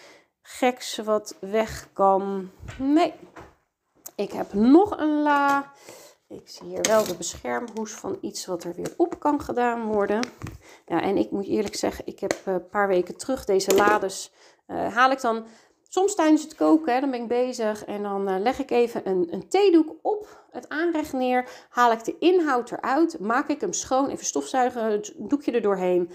geks 0.42 0.98
wat 0.98 1.38
weg 1.40 1.90
kan? 1.94 2.50
Nee. 2.80 3.14
Ik 4.16 4.32
heb 4.32 4.54
nog 4.54 5.00
een 5.00 5.22
la. 5.22 5.72
Ik 6.30 6.50
zie 6.50 6.68
hier 6.68 6.82
wel 6.82 7.04
de 7.04 7.16
beschermhoes 7.16 7.92
van 7.92 8.18
iets 8.22 8.46
wat 8.46 8.64
er 8.64 8.74
weer 8.74 8.94
op 8.98 9.20
kan 9.20 9.42
gedaan 9.42 9.86
worden. 9.86 10.20
Ja, 10.86 11.02
en 11.02 11.18
ik 11.18 11.32
moet 11.32 11.46
eerlijk 11.46 11.76
zeggen, 11.76 12.06
ik 12.08 12.20
heb 12.20 12.32
eh, 12.46 12.54
een 12.54 12.70
paar 12.70 12.88
weken 12.88 13.18
terug 13.18 13.46
deze 13.46 13.76
lades. 13.76 14.32
Uh, 14.68 14.94
haal 14.94 15.12
ik 15.12 15.22
dan 15.22 15.46
soms 15.90 16.16
tijdens 16.16 16.44
het 16.44 16.56
koken, 16.56 16.94
hè, 16.94 17.00
dan 17.00 17.12
ben 17.12 17.22
ik 17.22 17.28
bezig. 17.28 17.86
En 17.86 18.04
dan 18.04 18.30
uh, 18.30 18.40
leg 18.40 18.60
ik 18.60 18.72
even 18.72 19.10
een, 19.10 19.28
een 19.32 19.48
theedoek 19.48 19.96
op 20.02 20.46
het 20.52 20.70
aanrecht 20.70 21.14
neer. 21.14 21.50
Haal 21.70 21.92
ik 21.92 22.04
de 22.04 22.18
inhoud 22.20 22.72
eruit. 22.72 23.20
Maak 23.20 23.48
ik 23.48 23.62
hem 23.62 23.74
schoon. 23.74 24.10
Even 24.10 24.26
stofzuigen, 24.26 24.92
het 24.92 25.14
doekje 25.18 25.52
er 25.52 25.62
doorheen. 25.62 26.12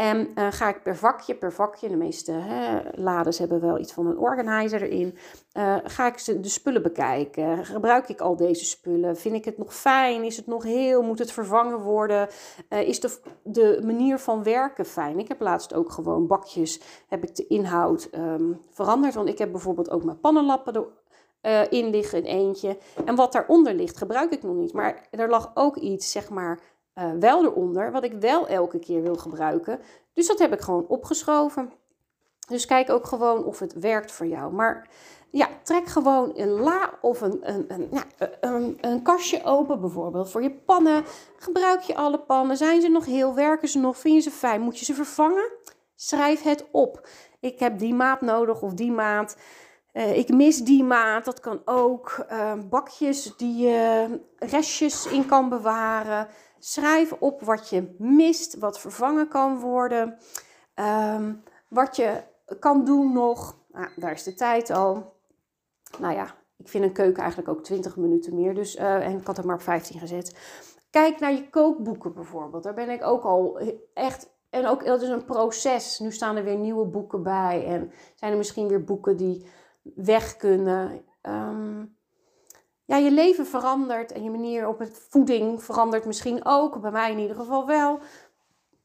En 0.00 0.30
uh, 0.34 0.46
ga 0.50 0.68
ik 0.68 0.82
per 0.82 0.96
vakje, 0.96 1.34
per 1.34 1.52
vakje, 1.52 1.88
de 1.88 1.96
meeste 1.96 2.32
hè, 2.32 2.80
lades 2.94 3.38
hebben 3.38 3.60
wel 3.60 3.78
iets 3.78 3.92
van 3.92 4.06
een 4.06 4.18
organizer 4.18 4.82
erin, 4.82 5.16
uh, 5.56 5.76
ga 5.84 6.06
ik 6.06 6.42
de 6.42 6.48
spullen 6.48 6.82
bekijken. 6.82 7.64
Gebruik 7.64 8.08
ik 8.08 8.20
al 8.20 8.36
deze 8.36 8.64
spullen? 8.64 9.16
Vind 9.16 9.34
ik 9.34 9.44
het 9.44 9.58
nog 9.58 9.74
fijn? 9.74 10.24
Is 10.24 10.36
het 10.36 10.46
nog 10.46 10.62
heel? 10.62 11.02
Moet 11.02 11.18
het 11.18 11.32
vervangen 11.32 11.78
worden? 11.78 12.28
Uh, 12.68 12.88
is 12.88 13.00
de, 13.42 13.80
manier 13.84 14.18
van 14.18 14.42
werken 14.42 14.84
fijn? 14.84 15.18
Ik 15.18 15.28
heb 15.28 15.40
laatst 15.40 15.74
ook 15.74 15.92
gewoon 15.92 16.26
bakjes, 16.26 16.80
heb 17.08 17.22
ik 17.22 17.36
de 17.36 17.46
inhoud 17.46 18.08
um, 18.14 18.60
veranderd. 18.70 19.14
Want 19.14 19.28
ik 19.28 19.38
heb 19.38 19.50
bijvoorbeeld 19.50 19.90
ook 19.90 20.04
mijn 20.04 20.20
pannenlappen 20.20 20.86
erin 21.40 21.90
liggen, 21.90 22.24
in 22.24 22.24
eentje. 22.24 22.78
En 23.04 23.14
wat 23.14 23.32
daaronder 23.32 23.74
ligt, 23.74 23.96
gebruik 23.96 24.32
ik 24.32 24.42
nog 24.42 24.54
niet. 24.54 24.72
Maar 24.72 25.08
er 25.10 25.28
lag 25.28 25.50
ook 25.54 25.76
iets, 25.76 26.10
zeg 26.10 26.30
maar 26.30 26.60
uh, 26.94 27.12
wel 27.18 27.44
eronder, 27.44 27.92
wat 27.92 28.04
ik 28.04 28.12
wel 28.12 28.48
elke 28.48 28.78
keer 28.78 29.02
wil 29.02 29.16
gebruiken. 29.16 29.80
Dus 30.12 30.26
dat 30.26 30.38
heb 30.38 30.52
ik 30.52 30.60
gewoon 30.60 30.86
opgeschoven. 30.86 31.72
Dus 32.48 32.66
kijk 32.66 32.90
ook 32.90 33.06
gewoon 33.06 33.44
of 33.44 33.58
het 33.58 33.72
werkt 33.72 34.12
voor 34.12 34.26
jou. 34.26 34.52
Maar 34.52 34.88
ja, 35.30 35.48
trek 35.62 35.86
gewoon 35.86 36.32
een 36.34 36.48
la 36.48 36.90
of 37.00 37.20
een, 37.20 37.40
een, 37.42 37.66
een, 37.68 37.90
een, 38.40 38.78
een 38.80 39.02
kastje 39.02 39.44
open, 39.44 39.80
bijvoorbeeld 39.80 40.30
voor 40.30 40.42
je 40.42 40.50
pannen. 40.50 41.04
Gebruik 41.36 41.80
je 41.80 41.94
alle 41.94 42.18
pannen? 42.18 42.56
Zijn 42.56 42.80
ze 42.80 42.88
nog 42.88 43.04
heel? 43.04 43.34
Werken 43.34 43.68
ze 43.68 43.78
nog? 43.78 43.98
Vind 43.98 44.14
je 44.14 44.20
ze 44.20 44.36
fijn? 44.36 44.60
Moet 44.60 44.78
je 44.78 44.84
ze 44.84 44.94
vervangen? 44.94 45.50
Schrijf 45.94 46.42
het 46.42 46.64
op. 46.70 47.08
Ik 47.40 47.58
heb 47.58 47.78
die 47.78 47.94
maat 47.94 48.20
nodig 48.20 48.62
of 48.62 48.74
die 48.74 48.92
maat. 48.92 49.36
Uh, 49.92 50.16
ik 50.16 50.28
mis 50.28 50.58
die 50.58 50.84
maat, 50.84 51.24
dat 51.24 51.40
kan 51.40 51.62
ook. 51.64 52.26
Uh, 52.30 52.52
bakjes 52.68 53.36
die 53.36 53.56
je 53.56 54.06
restjes 54.38 55.06
in 55.06 55.26
kan 55.26 55.48
bewaren. 55.48 56.28
Schrijf 56.62 57.12
op 57.12 57.42
wat 57.42 57.68
je 57.68 57.94
mist, 57.98 58.58
wat 58.58 58.80
vervangen 58.80 59.28
kan 59.28 59.58
worden, 59.58 60.18
um, 60.74 61.42
wat 61.68 61.96
je 61.96 62.22
kan 62.58 62.84
doen 62.84 63.12
nog. 63.12 63.58
Nou, 63.72 63.88
daar 63.96 64.12
is 64.12 64.22
de 64.22 64.34
tijd 64.34 64.70
al. 64.70 65.18
Nou 65.98 66.14
ja, 66.14 66.34
ik 66.56 66.68
vind 66.68 66.84
een 66.84 66.92
keuken 66.92 67.22
eigenlijk 67.22 67.50
ook 67.50 67.64
20 67.64 67.96
minuten 67.96 68.34
meer. 68.34 68.54
Dus, 68.54 68.76
uh, 68.76 69.06
en 69.06 69.18
ik 69.18 69.26
had 69.26 69.38
er 69.38 69.46
maar 69.46 69.54
op 69.54 69.62
15 69.62 70.00
gezet. 70.00 70.36
Kijk 70.90 71.20
naar 71.20 71.32
je 71.32 71.50
kookboeken 71.50 72.14
bijvoorbeeld. 72.14 72.62
Daar 72.62 72.74
ben 72.74 72.90
ik 72.90 73.04
ook 73.04 73.22
al 73.22 73.60
echt. 73.94 74.38
En 74.50 74.66
ook 74.66 74.84
dat 74.84 75.02
is 75.02 75.08
een 75.08 75.24
proces. 75.24 75.98
Nu 75.98 76.12
staan 76.12 76.36
er 76.36 76.44
weer 76.44 76.56
nieuwe 76.56 76.86
boeken 76.86 77.22
bij. 77.22 77.64
En 77.66 77.92
zijn 78.14 78.32
er 78.32 78.38
misschien 78.38 78.68
weer 78.68 78.84
boeken 78.84 79.16
die 79.16 79.46
weg 79.94 80.36
kunnen. 80.36 81.04
Um, 81.22 81.98
ja, 82.90 82.96
je 82.96 83.10
leven 83.10 83.46
verandert 83.46 84.12
en 84.12 84.22
je 84.22 84.30
manier 84.30 84.68
op 84.68 84.78
het 84.78 85.06
voeding 85.08 85.62
verandert 85.62 86.04
misschien 86.04 86.40
ook. 86.44 86.80
Bij 86.80 86.90
mij 86.90 87.10
in 87.10 87.18
ieder 87.18 87.36
geval 87.36 87.66
wel. 87.66 87.98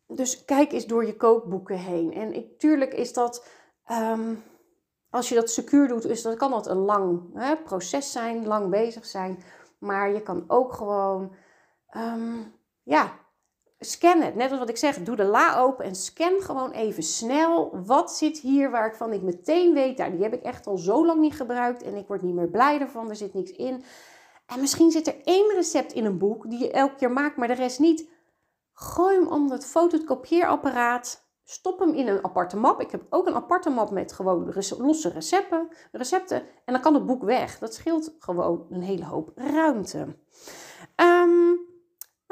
Dus 0.08 0.46
kijk 0.46 0.72
eens 0.72 0.86
door 0.86 1.06
je 1.06 1.16
kookboeken 1.16 1.78
heen. 1.78 2.14
En 2.14 2.34
ik, 2.34 2.60
tuurlijk 2.60 2.94
is 2.94 3.14
dat, 3.14 3.48
um, 3.92 4.44
als 5.10 5.30
je 5.30 5.36
dat 5.36 5.50
secuur 5.50 5.88
doet, 5.88 6.06
is 6.06 6.22
dat, 6.22 6.38
kan 6.38 6.52
dat 6.52 6.68
een 6.68 6.78
lang 6.78 7.22
hè, 7.34 7.56
proces 7.56 8.12
zijn, 8.12 8.48
lang 8.48 8.70
bezig 8.70 9.06
zijn. 9.06 9.44
Maar 9.80 10.12
je 10.12 10.22
kan 10.22 10.44
ook 10.48 10.74
gewoon, 10.74 11.36
um, 11.98 12.54
ja, 12.84 13.12
scan 13.86 14.22
het. 14.22 14.36
Net 14.36 14.50
als 14.50 14.60
wat 14.60 14.70
ik 14.70 14.78
zeg, 14.78 15.04
doe 15.04 15.16
de 15.16 15.24
la 15.24 15.58
open 15.58 15.86
en 15.86 15.96
scan 15.96 16.42
gewoon 16.42 16.72
even 16.72 17.04
snel. 17.04 17.80
Wat 17.86 18.12
zit 18.12 18.40
hier 18.40 18.72
waarvan 18.72 19.14
ik 19.14 19.22
meteen 19.22 19.74
weet, 19.74 19.98
nou, 19.98 20.12
die 20.12 20.24
heb 20.24 20.34
ik 20.34 20.44
echt 20.44 20.68
al 20.68 20.78
zo 20.78 21.06
lang 21.06 21.20
niet 21.20 21.36
gebruikt 21.36 21.84
en 21.84 21.96
ik 21.96 22.08
word 22.08 22.22
niet 22.22 22.36
meer 22.36 22.50
blij 22.50 22.80
ervan, 22.80 23.10
er 23.10 23.16
zit 23.16 23.34
niks 23.34 23.52
in. 23.52 23.84
En 24.46 24.60
misschien 24.60 24.92
zit 24.92 25.08
er 25.08 25.22
één 25.24 25.54
recept 25.54 25.94
in 25.94 26.06
een 26.06 26.18
boek 26.18 26.50
die 26.50 26.60
je 26.60 26.72
elke 26.72 26.96
keer 26.96 27.12
maakt, 27.12 27.38
maar 27.38 27.48
de 27.48 27.54
rest 27.54 27.80
niet. 27.80 28.10
Gooi 28.74 29.16
hem 29.16 29.28
onder 29.28 29.56
het 29.56 29.66
fotokopieerapparaat. 29.66 31.24
Stop 31.44 31.80
hem 31.80 31.94
in 31.94 32.08
een 32.08 32.24
aparte 32.24 32.58
map. 32.58 32.82
Ik 32.82 32.92
heb 32.92 33.02
ook 33.10 33.28
een 33.28 33.36
aparte 33.36 33.70
map 33.70 33.92
met 33.92 34.14
gewoon 34.14 34.54
losse 34.78 35.10
recepten. 35.10 35.68
recepten 35.92 36.38
en 36.66 36.74
dan 36.74 36.82
kan 36.82 36.94
het 36.94 37.06
boek 37.06 37.24
weg. 37.24 37.60
Dat 37.60 37.74
scheelt 37.74 38.16
gewoon 38.20 38.66
een 38.70 38.82
hele 38.82 39.06
hoop 39.06 39.32
ruimte. 39.36 40.18
Um, 40.96 41.45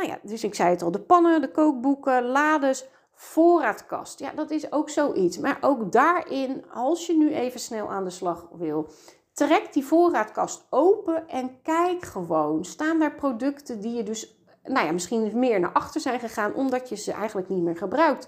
nou 0.08 0.20
dus 0.24 0.44
ik 0.44 0.56
zei 0.56 0.70
het 0.70 0.82
al, 0.82 0.92
de 0.92 1.00
pannen, 1.00 1.42
de 1.42 1.52
kookboeken, 1.52 2.26
lades, 2.26 2.86
voorraadkast. 3.14 4.20
Ja, 4.20 4.32
dat 4.36 4.52
is 4.52 4.72
ook 4.72 4.90
zoiets. 4.90 5.38
Maar 5.38 5.58
ook 5.62 5.92
daarin, 5.92 6.66
als 6.74 7.06
je 7.06 7.18
nu 7.18 7.34
even 7.34 7.60
snel 7.60 7.92
aan 7.92 8.04
de 8.04 8.10
slag 8.10 8.48
wil, 8.52 8.90
trek 9.34 9.74
die 9.74 9.86
voorraadkast 9.86 10.66
open 10.70 11.28
en 11.28 11.62
kijk 11.62 12.06
gewoon. 12.06 12.66
Staan 12.66 13.00
daar 13.00 13.16
producten 13.16 13.82
die 13.82 13.96
je 13.96 14.04
dus, 14.04 14.38
nou 14.64 14.86
ja, 14.86 14.92
misschien 14.92 15.40
meer 15.40 15.60
naar 15.60 15.72
achter 15.72 16.02
zijn 16.02 16.20
gegaan 16.20 16.54
omdat 16.54 16.90
je 16.90 16.96
ze 16.96 17.12
eigenlijk 17.12 17.50
niet 17.50 17.64
meer 17.64 17.78
gebruikt. 17.78 18.28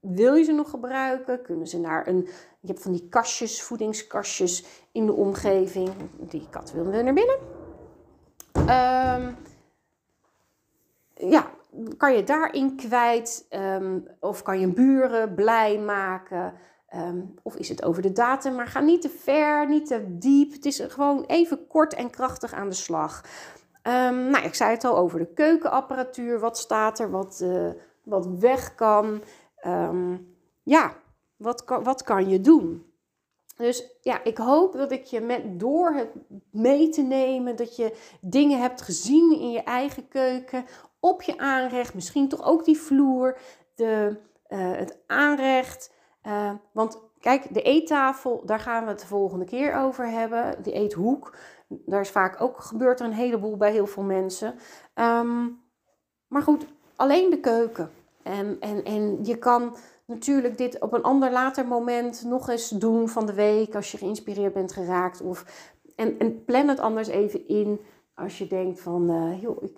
Wil 0.00 0.34
je 0.34 0.44
ze 0.44 0.52
nog 0.52 0.70
gebruiken? 0.70 1.42
Kunnen 1.42 1.66
ze 1.66 1.80
naar 1.80 2.06
een, 2.06 2.28
je 2.60 2.68
hebt 2.68 2.82
van 2.82 2.92
die 2.92 3.08
kastjes, 3.08 3.62
voedingskastjes 3.62 4.64
in 4.92 5.06
de 5.06 5.12
omgeving. 5.12 5.90
Die 6.18 6.46
kat 6.50 6.72
wil 6.72 6.86
weer 6.86 7.04
naar 7.04 7.14
binnen. 7.14 7.38
Um, 8.56 9.36
ja, 11.16 11.50
kan 11.96 12.14
je 12.16 12.24
daarin 12.24 12.76
kwijt? 12.76 13.46
Um, 13.50 14.08
of 14.20 14.42
kan 14.42 14.60
je 14.60 14.72
buren 14.72 15.34
blij 15.34 15.78
maken? 15.78 16.54
Um, 16.94 17.34
of 17.42 17.56
is 17.56 17.68
het 17.68 17.84
over 17.84 18.02
de 18.02 18.12
datum? 18.12 18.54
Maar 18.54 18.66
ga 18.66 18.80
niet 18.80 19.02
te 19.02 19.08
ver, 19.08 19.68
niet 19.68 19.86
te 19.86 20.18
diep. 20.18 20.52
Het 20.52 20.64
is 20.64 20.80
gewoon 20.80 21.24
even 21.24 21.66
kort 21.66 21.94
en 21.94 22.10
krachtig 22.10 22.52
aan 22.52 22.68
de 22.68 22.74
slag. 22.74 23.24
Um, 23.82 24.30
nou, 24.30 24.44
ik 24.44 24.54
zei 24.54 24.70
het 24.70 24.84
al 24.84 24.96
over 24.96 25.18
de 25.18 25.32
keukenapparatuur. 25.32 26.40
Wat 26.40 26.58
staat 26.58 26.98
er? 26.98 27.10
Wat, 27.10 27.40
uh, 27.42 27.70
wat 28.02 28.26
weg 28.26 28.74
kan? 28.74 29.22
ja, 30.62 30.92
wat 31.36 31.64
wat 31.82 32.02
kan 32.02 32.28
je 32.28 32.40
doen? 32.40 32.86
Dus 33.56 33.96
ja, 34.00 34.24
ik 34.24 34.38
hoop 34.38 34.72
dat 34.72 34.92
ik 34.92 35.04
je 35.04 35.20
met 35.20 35.60
door 35.60 35.92
het 35.92 36.08
mee 36.50 36.88
te 36.88 37.02
nemen, 37.02 37.56
dat 37.56 37.76
je 37.76 37.96
dingen 38.20 38.60
hebt 38.60 38.82
gezien 38.82 39.32
in 39.40 39.50
je 39.50 39.62
eigen 39.62 40.08
keuken, 40.08 40.64
op 41.00 41.22
je 41.22 41.38
aanrecht, 41.38 41.94
misschien 41.94 42.28
toch 42.28 42.44
ook 42.44 42.64
die 42.64 42.78
vloer, 42.78 43.38
de, 43.74 44.16
uh, 44.48 44.72
het 44.72 44.98
aanrecht. 45.06 45.94
Uh, 46.22 46.50
want 46.72 46.98
kijk, 47.20 47.54
de 47.54 47.62
eettafel, 47.62 48.42
daar 48.44 48.60
gaan 48.60 48.84
we 48.84 48.90
het 48.90 49.00
de 49.00 49.06
volgende 49.06 49.44
keer 49.44 49.74
over 49.74 50.08
hebben. 50.08 50.62
De 50.62 50.72
eethoek, 50.72 51.36
daar 51.68 52.00
is 52.00 52.10
vaak 52.10 52.40
ook 52.40 52.60
gebeurt 52.60 53.00
er 53.00 53.06
een 53.06 53.12
heleboel 53.12 53.56
bij 53.56 53.72
heel 53.72 53.86
veel 53.86 54.02
mensen. 54.02 54.54
Um, 54.94 55.64
maar 56.26 56.42
goed, 56.42 56.66
alleen 56.96 57.30
de 57.30 57.40
keuken. 57.40 57.90
En, 58.22 58.56
en, 58.60 58.84
en 58.84 59.24
je 59.24 59.38
kan 59.38 59.76
natuurlijk 60.04 60.58
dit 60.58 60.80
op 60.80 60.92
een 60.92 61.02
ander 61.02 61.32
later 61.32 61.66
moment 61.66 62.24
nog 62.24 62.48
eens 62.48 62.68
doen 62.68 63.08
van 63.08 63.26
de 63.26 63.34
week 63.34 63.74
als 63.74 63.92
je 63.92 63.98
geïnspireerd 63.98 64.52
bent 64.52 64.72
geraakt. 64.72 65.20
Of, 65.20 65.70
en, 65.96 66.18
en 66.18 66.44
plan 66.44 66.68
het 66.68 66.80
anders 66.80 67.08
even 67.08 67.48
in 67.48 67.80
als 68.14 68.38
je 68.38 68.46
denkt 68.46 68.80
van, 68.80 69.10
uh, 69.10 69.42
joh, 69.42 69.62
ik, 69.62 69.76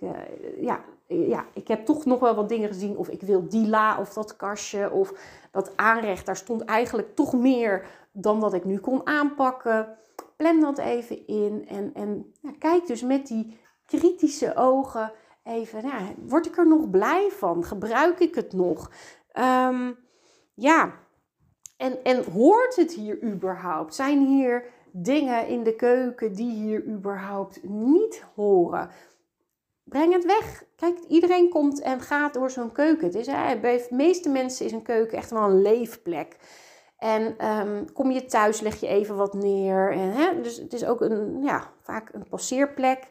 ja, 0.61 0.85
ja, 1.09 1.47
ik 1.55 1.69
heb 1.69 1.85
toch 1.85 2.05
nog 2.05 2.21
wel 2.21 2.35
wat 2.35 2.49
dingen 2.49 2.69
gezien. 2.69 2.97
Of 2.97 3.09
ik 3.09 3.21
wil 3.21 3.49
die 3.49 3.69
la 3.69 3.99
of 3.99 4.13
dat 4.13 4.37
kastje 4.37 4.91
of 4.91 5.13
dat 5.51 5.77
aanrecht. 5.77 6.27
Daar 6.27 6.37
stond 6.37 6.65
eigenlijk 6.65 7.15
toch 7.15 7.33
meer 7.33 7.87
dan 8.13 8.41
dat 8.41 8.55
ik 8.55 8.65
nu 8.65 8.79
kon 8.79 9.07
aanpakken. 9.07 9.97
Plan 10.37 10.61
dat 10.61 10.79
even 10.79 11.27
in 11.27 11.69
en, 11.69 11.91
en 11.95 12.35
kijk 12.59 12.87
dus 12.87 13.03
met 13.03 13.27
die 13.27 13.59
kritische 13.87 14.57
ogen 14.57 15.13
even, 15.43 15.83
ja, 15.83 16.01
word 16.27 16.47
ik 16.47 16.57
er 16.57 16.69
nog 16.69 16.91
blij 16.91 17.31
van? 17.31 17.65
Gebruik 17.65 18.19
ik 18.21 18.35
het 18.35 18.53
nog? 18.53 18.91
Um, 19.39 19.99
ja, 20.55 20.93
en, 21.77 22.05
en 22.05 22.25
hoort 22.33 22.77
het 22.77 22.93
hier 22.93 23.23
überhaupt? 23.23 23.95
Zijn 23.95 24.27
hier 24.27 24.65
dingen 24.93 25.47
in 25.47 25.63
de 25.63 25.75
keuken 25.75 26.33
die 26.33 26.51
hier 26.51 26.87
überhaupt 26.87 27.63
niet 27.63 28.25
horen? 28.35 28.91
Breng 29.89 30.13
het 30.13 30.25
weg. 30.25 30.65
Kijk, 30.77 30.99
iedereen 31.09 31.49
komt 31.49 31.81
en 31.81 32.01
gaat 32.01 32.35
door 32.35 32.51
zo'n 32.51 32.73
keuken. 32.73 33.07
Het 33.07 33.15
is, 33.15 33.27
hè, 33.27 33.59
bij 33.59 33.77
de 33.77 33.95
meeste 33.95 34.29
mensen 34.29 34.67
is 34.67 34.73
een 34.73 34.83
keuken 34.83 35.19
echt 35.19 35.31
wel 35.31 35.43
een 35.43 35.63
leefplek. 35.63 36.37
En 36.99 37.47
um, 37.47 37.93
kom 37.93 38.11
je 38.11 38.25
thuis, 38.25 38.61
leg 38.61 38.81
je 38.81 38.87
even 38.87 39.17
wat 39.17 39.35
neer. 39.35 39.93
En, 39.93 40.13
hè, 40.13 40.41
dus 40.41 40.57
het 40.57 40.73
is 40.73 40.85
ook 40.85 41.01
een, 41.01 41.43
ja, 41.43 41.71
vaak 41.81 42.09
een 42.13 42.29
passeerplek. 42.29 43.09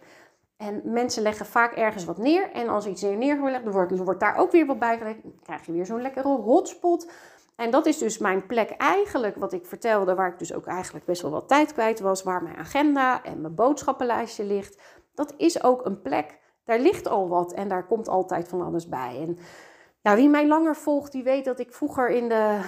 En 0.58 0.82
mensen 0.84 1.24
leggen 1.24 1.46
vaak 1.46 1.74
ergens 1.74 2.06
wat 2.06 2.18
neer. 2.18 2.52
En 2.52 2.70
als 2.70 2.86
iets 2.86 3.02
neer 3.02 3.18
neergelegd 3.18 3.63
wordt, 3.63 3.98
wordt 3.98 4.20
daar 4.20 4.38
ook 4.38 4.52
weer 4.52 4.66
wat 4.66 4.80
bij 4.80 4.98
gelegd. 4.98 5.24
Dan 5.24 5.40
krijg 5.44 5.66
je 5.66 5.72
weer 5.72 5.86
zo'n 5.86 6.02
lekkere 6.02 6.28
hotspot. 6.28 7.12
En 7.56 7.72
dat 7.72 7.86
is 7.86 7.98
dus 7.98 8.18
mijn 8.18 8.46
plek 8.46 8.70
eigenlijk, 8.70 9.36
wat 9.36 9.54
ik 9.54 9.66
vertelde, 9.66 10.16
waar 10.16 10.32
ik 10.32 10.40
dus 10.40 10.54
ook 10.54 10.66
eigenlijk 10.66 11.06
best 11.06 11.22
wel 11.22 11.32
wat 11.32 11.48
tijd 11.48 11.74
kwijt 11.74 12.00
was, 12.00 12.24
waar 12.24 12.44
mijn 12.44 12.58
agenda 12.58 13.24
en 13.24 13.42
mijn 13.42 13.56
boodschappenlijstje 13.56 14.44
ligt. 14.44 14.82
Dat 15.13 15.34
is 15.38 15.63
ook 15.63 15.86
een 15.86 16.02
plek, 16.02 16.40
daar 16.67 16.80
ligt 16.80 17.08
al 17.08 17.27
wat 17.27 17.53
en 17.53 17.67
daar 17.67 17.86
komt 17.86 18.08
altijd 18.08 18.47
van 18.47 18.62
alles 18.62 18.88
bij. 18.89 19.21
En 19.21 19.38
ja, 20.01 20.15
wie 20.15 20.30
mij 20.30 20.47
langer 20.47 20.75
volgt, 20.75 21.12
die 21.12 21.23
weet 21.23 21.45
dat 21.45 21.60
ik 21.60 21.73
vroeger 21.73 22.10
in 22.10 22.30
de, 22.30 22.62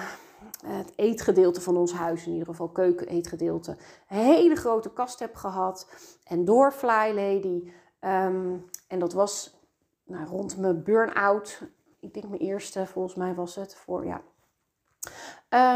het 0.66 0.92
eetgedeelte 0.96 1.60
van 1.60 1.76
ons 1.76 1.92
huis, 1.92 2.26
in 2.26 2.32
ieder 2.32 2.46
geval 2.46 2.68
keuken-eetgedeelte, 2.68 3.76
een 4.08 4.18
hele 4.18 4.54
grote 4.54 4.92
kast 4.92 5.18
heb 5.18 5.34
gehad. 5.34 5.88
En 6.24 6.44
door 6.44 6.72
Fly 6.72 7.12
Lady, 7.14 7.72
ehm, 7.98 8.56
en 8.88 8.98
dat 8.98 9.12
was 9.12 9.58
nou, 10.04 10.26
rond 10.26 10.56
mijn 10.56 10.82
burn-out, 10.82 11.62
ik 12.00 12.14
denk 12.14 12.28
mijn 12.28 12.40
eerste, 12.40 12.86
volgens 12.86 13.14
mij 13.14 13.34
was 13.34 13.54
het, 13.54 13.74
voor 13.74 14.06
ja, 14.06 14.22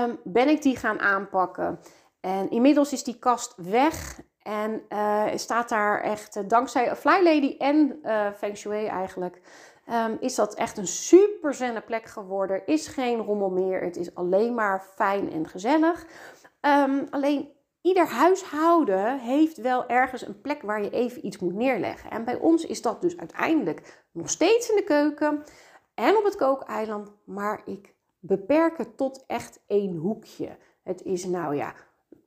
um, 0.07 0.19
ben 0.25 0.49
ik 0.49 0.63
die 0.63 0.77
gaan 0.77 1.01
aanpakken. 1.01 1.81
En 2.21 2.51
inmiddels 2.51 2.93
is 2.93 3.05
die 3.05 3.19
kast 3.19 3.55
weg 3.57 4.21
en 4.45 4.83
uh, 4.89 5.27
staat 5.35 5.69
daar 5.69 6.01
echt, 6.01 6.37
uh, 6.37 6.43
dankzij 6.47 6.97
Fly 6.97 7.23
Lady 7.23 7.55
en 7.59 7.99
uh, 8.03 8.27
Feng 8.37 8.57
Shui 8.57 8.87
eigenlijk, 8.87 9.41
um, 9.91 10.17
is 10.21 10.35
dat 10.35 10.55
echt 10.55 10.79
een 10.79 10.87
super 10.87 11.55
zenne 11.55 11.81
plek 11.81 12.05
geworden. 12.05 12.57
Er 12.57 12.69
is 12.69 12.87
geen 12.87 13.19
rommel 13.19 13.51
meer, 13.51 13.81
het 13.83 13.97
is 13.97 14.15
alleen 14.15 14.55
maar 14.55 14.87
fijn 14.95 15.33
en 15.33 15.49
gezellig. 15.49 16.07
Um, 16.61 17.07
alleen 17.11 17.53
ieder 17.81 18.07
huishouden 18.07 19.19
heeft 19.19 19.57
wel 19.57 19.87
ergens 19.87 20.27
een 20.27 20.41
plek 20.41 20.63
waar 20.63 20.83
je 20.83 20.91
even 20.91 21.27
iets 21.27 21.39
moet 21.39 21.55
neerleggen. 21.55 22.11
En 22.11 22.25
bij 22.25 22.37
ons 22.37 22.67
is 22.67 22.83
dat 22.83 23.01
dus 23.01 23.17
uiteindelijk 23.17 24.05
nog 24.13 24.31
steeds 24.31 24.71
in 24.71 24.77
de 24.77 24.85
keuken 24.85 25.43
en 25.95 26.17
op 26.17 26.25
het 26.25 26.37
kookeiland. 26.37 27.13
Maar 27.25 27.63
ik 27.65 27.95
beperken 28.19 28.95
tot 28.95 29.25
echt 29.27 29.63
één 29.67 29.97
hoekje. 29.97 30.57
Het 30.83 31.03
is 31.03 31.25
nou 31.25 31.57
ja, 31.57 31.75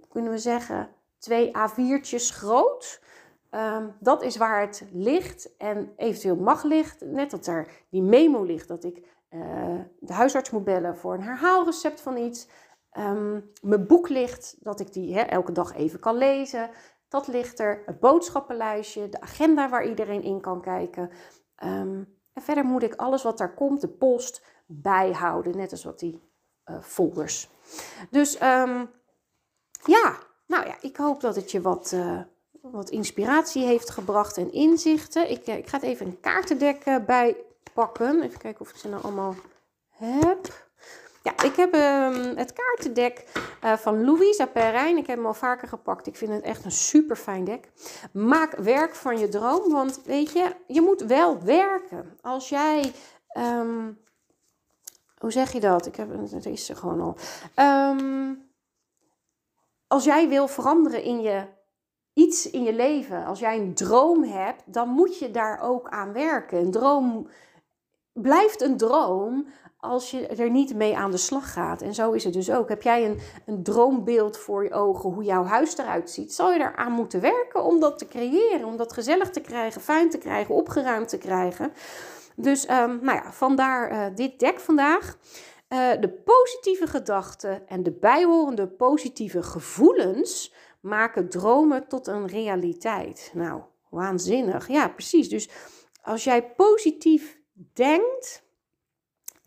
kunnen 0.09 0.31
we 0.31 0.37
zeggen, 0.37 0.89
twee 1.17 1.51
A4'tjes 1.57 2.35
groot. 2.35 3.01
Um, 3.51 3.95
dat 3.99 4.23
is 4.23 4.37
waar 4.37 4.61
het 4.61 4.85
ligt 4.91 5.55
en 5.57 5.93
eventueel 5.95 6.35
mag 6.35 6.63
ligt. 6.63 7.01
Net 7.01 7.31
dat 7.31 7.47
er 7.47 7.67
die 7.89 8.01
memo 8.01 8.43
ligt 8.43 8.67
dat 8.67 8.83
ik 8.83 9.05
uh, 9.29 9.79
de 9.99 10.13
huisarts 10.13 10.49
moet 10.49 10.63
bellen 10.63 10.97
voor 10.97 11.13
een 11.13 11.23
herhaalrecept 11.23 12.01
van 12.01 12.17
iets. 12.17 12.47
Um, 12.97 13.51
mijn 13.61 13.87
boek 13.87 14.09
ligt, 14.09 14.57
dat 14.59 14.79
ik 14.79 14.93
die 14.93 15.19
elke 15.19 15.51
dag 15.51 15.75
even 15.75 15.99
kan 15.99 16.15
lezen. 16.15 16.69
Dat 17.07 17.27
ligt 17.27 17.59
er. 17.59 17.83
Het 17.85 17.99
boodschappenlijstje, 17.99 19.09
de 19.09 19.21
agenda 19.21 19.69
waar 19.69 19.87
iedereen 19.87 20.23
in 20.23 20.41
kan 20.41 20.61
kijken. 20.61 21.09
Um, 21.63 22.15
en 22.33 22.41
verder 22.41 22.65
moet 22.65 22.83
ik 22.83 22.95
alles 22.95 23.23
wat 23.23 23.37
daar 23.37 23.53
komt, 23.53 23.81
de 23.81 23.89
post, 23.89 24.45
bijhouden. 24.65 25.57
Net 25.57 25.71
als 25.71 25.83
wat 25.83 25.99
die 25.99 26.21
uh, 26.65 26.81
folders. 26.81 27.49
Dus 28.09 28.37
ja, 29.83 30.17
nou 30.47 30.65
ja, 30.65 30.75
ik 30.81 30.97
hoop 30.97 31.21
dat 31.21 31.35
het 31.35 31.51
je 31.51 31.61
wat, 31.61 31.91
uh, 31.93 32.21
wat 32.61 32.89
inspiratie 32.89 33.65
heeft 33.65 33.89
gebracht 33.89 34.37
en 34.37 34.51
inzichten. 34.51 35.29
Ik, 35.29 35.47
uh, 35.47 35.57
ik 35.57 35.67
ga 35.67 35.77
het 35.77 35.85
even 35.85 36.05
een 36.05 36.19
kaartendek 36.19 37.05
bij 37.05 37.35
pakken. 37.73 38.21
Even 38.21 38.39
kijken 38.39 38.61
of 38.61 38.69
ik 38.69 38.75
ze 38.75 38.89
nou 38.89 39.03
allemaal 39.03 39.35
heb. 39.89 40.65
Ja, 41.23 41.43
ik 41.43 41.55
heb 41.55 41.73
um, 41.73 42.37
het 42.37 42.53
kaartendek 42.53 43.25
uh, 43.63 43.73
van 43.73 44.05
Louisa 44.05 44.45
Perrijn. 44.45 44.97
Ik 44.97 45.07
heb 45.07 45.17
hem 45.17 45.25
al 45.25 45.33
vaker 45.33 45.67
gepakt. 45.67 46.07
Ik 46.07 46.15
vind 46.15 46.31
het 46.31 46.43
echt 46.43 46.65
een 46.65 46.71
super 46.71 47.15
fijn 47.15 47.43
dek. 47.43 47.71
Maak 48.11 48.55
werk 48.55 48.95
van 48.95 49.19
je 49.19 49.29
droom. 49.29 49.71
Want 49.71 50.01
weet 50.05 50.31
je, 50.31 50.55
je 50.67 50.81
moet 50.81 51.01
wel 51.01 51.43
werken. 51.43 52.17
Als 52.21 52.49
jij 52.49 52.93
um, 53.37 53.99
hoe 55.17 55.31
zeg 55.31 55.51
je 55.51 55.59
dat? 55.59 55.85
Ik 55.85 55.95
heb 55.95 56.09
het 56.31 56.45
is 56.45 56.69
er 56.69 56.75
gewoon 56.75 57.01
al. 57.01 57.17
Um, 57.65 58.46
als 59.87 60.03
jij 60.03 60.29
wil 60.29 60.47
veranderen 60.47 61.03
in 61.03 61.21
je 61.21 61.43
iets 62.13 62.49
in 62.49 62.63
je 62.63 62.73
leven, 62.73 63.25
als 63.25 63.39
jij 63.39 63.57
een 63.57 63.73
droom 63.73 64.23
hebt, 64.23 64.63
dan 64.65 64.89
moet 64.89 65.19
je 65.19 65.31
daar 65.31 65.61
ook 65.61 65.89
aan 65.89 66.13
werken. 66.13 66.59
Een 66.59 66.71
droom 66.71 67.27
blijft 68.13 68.61
een 68.61 68.77
droom 68.77 69.47
als 69.77 70.11
je 70.11 70.27
er 70.27 70.49
niet 70.49 70.75
mee 70.75 70.97
aan 70.97 71.11
de 71.11 71.17
slag 71.17 71.53
gaat. 71.53 71.81
En 71.81 71.93
zo 71.93 72.11
is 72.11 72.23
het 72.23 72.33
dus 72.33 72.51
ook. 72.51 72.69
Heb 72.69 72.81
jij 72.81 73.05
een, 73.05 73.19
een 73.45 73.63
droombeeld 73.63 74.37
voor 74.37 74.63
je 74.63 74.73
ogen 74.73 75.09
hoe 75.09 75.23
jouw 75.23 75.43
huis 75.43 75.77
eruit 75.77 76.09
ziet, 76.09 76.33
zal 76.33 76.53
je 76.53 76.59
eraan 76.59 76.91
moeten 76.91 77.21
werken 77.21 77.63
om 77.63 77.79
dat 77.79 77.97
te 77.97 78.07
creëren, 78.07 78.67
om 78.67 78.77
dat 78.77 78.93
gezellig 78.93 79.29
te 79.29 79.41
krijgen, 79.41 79.81
fijn 79.81 80.09
te 80.09 80.17
krijgen, 80.17 80.55
opgeruimd 80.55 81.09
te 81.09 81.17
krijgen. 81.17 81.73
Dus 82.35 82.69
um, 82.69 82.99
nou 83.01 83.17
ja, 83.17 83.31
vandaar 83.31 83.91
uh, 83.91 84.15
dit 84.15 84.39
dek 84.39 84.59
vandaag. 84.59 85.17
Uh, 85.69 85.91
de 85.99 86.09
positieve 86.09 86.87
gedachten 86.87 87.67
en 87.67 87.83
de 87.83 87.91
bijhorende 87.91 88.67
positieve 88.67 89.43
gevoelens 89.43 90.53
maken 90.79 91.29
dromen 91.29 91.87
tot 91.87 92.07
een 92.07 92.27
realiteit. 92.27 93.31
Nou, 93.33 93.61
waanzinnig. 93.89 94.67
Ja, 94.67 94.87
precies. 94.87 95.29
Dus 95.29 95.49
als 96.01 96.23
jij 96.23 96.53
positief 96.53 97.39
denkt 97.73 98.43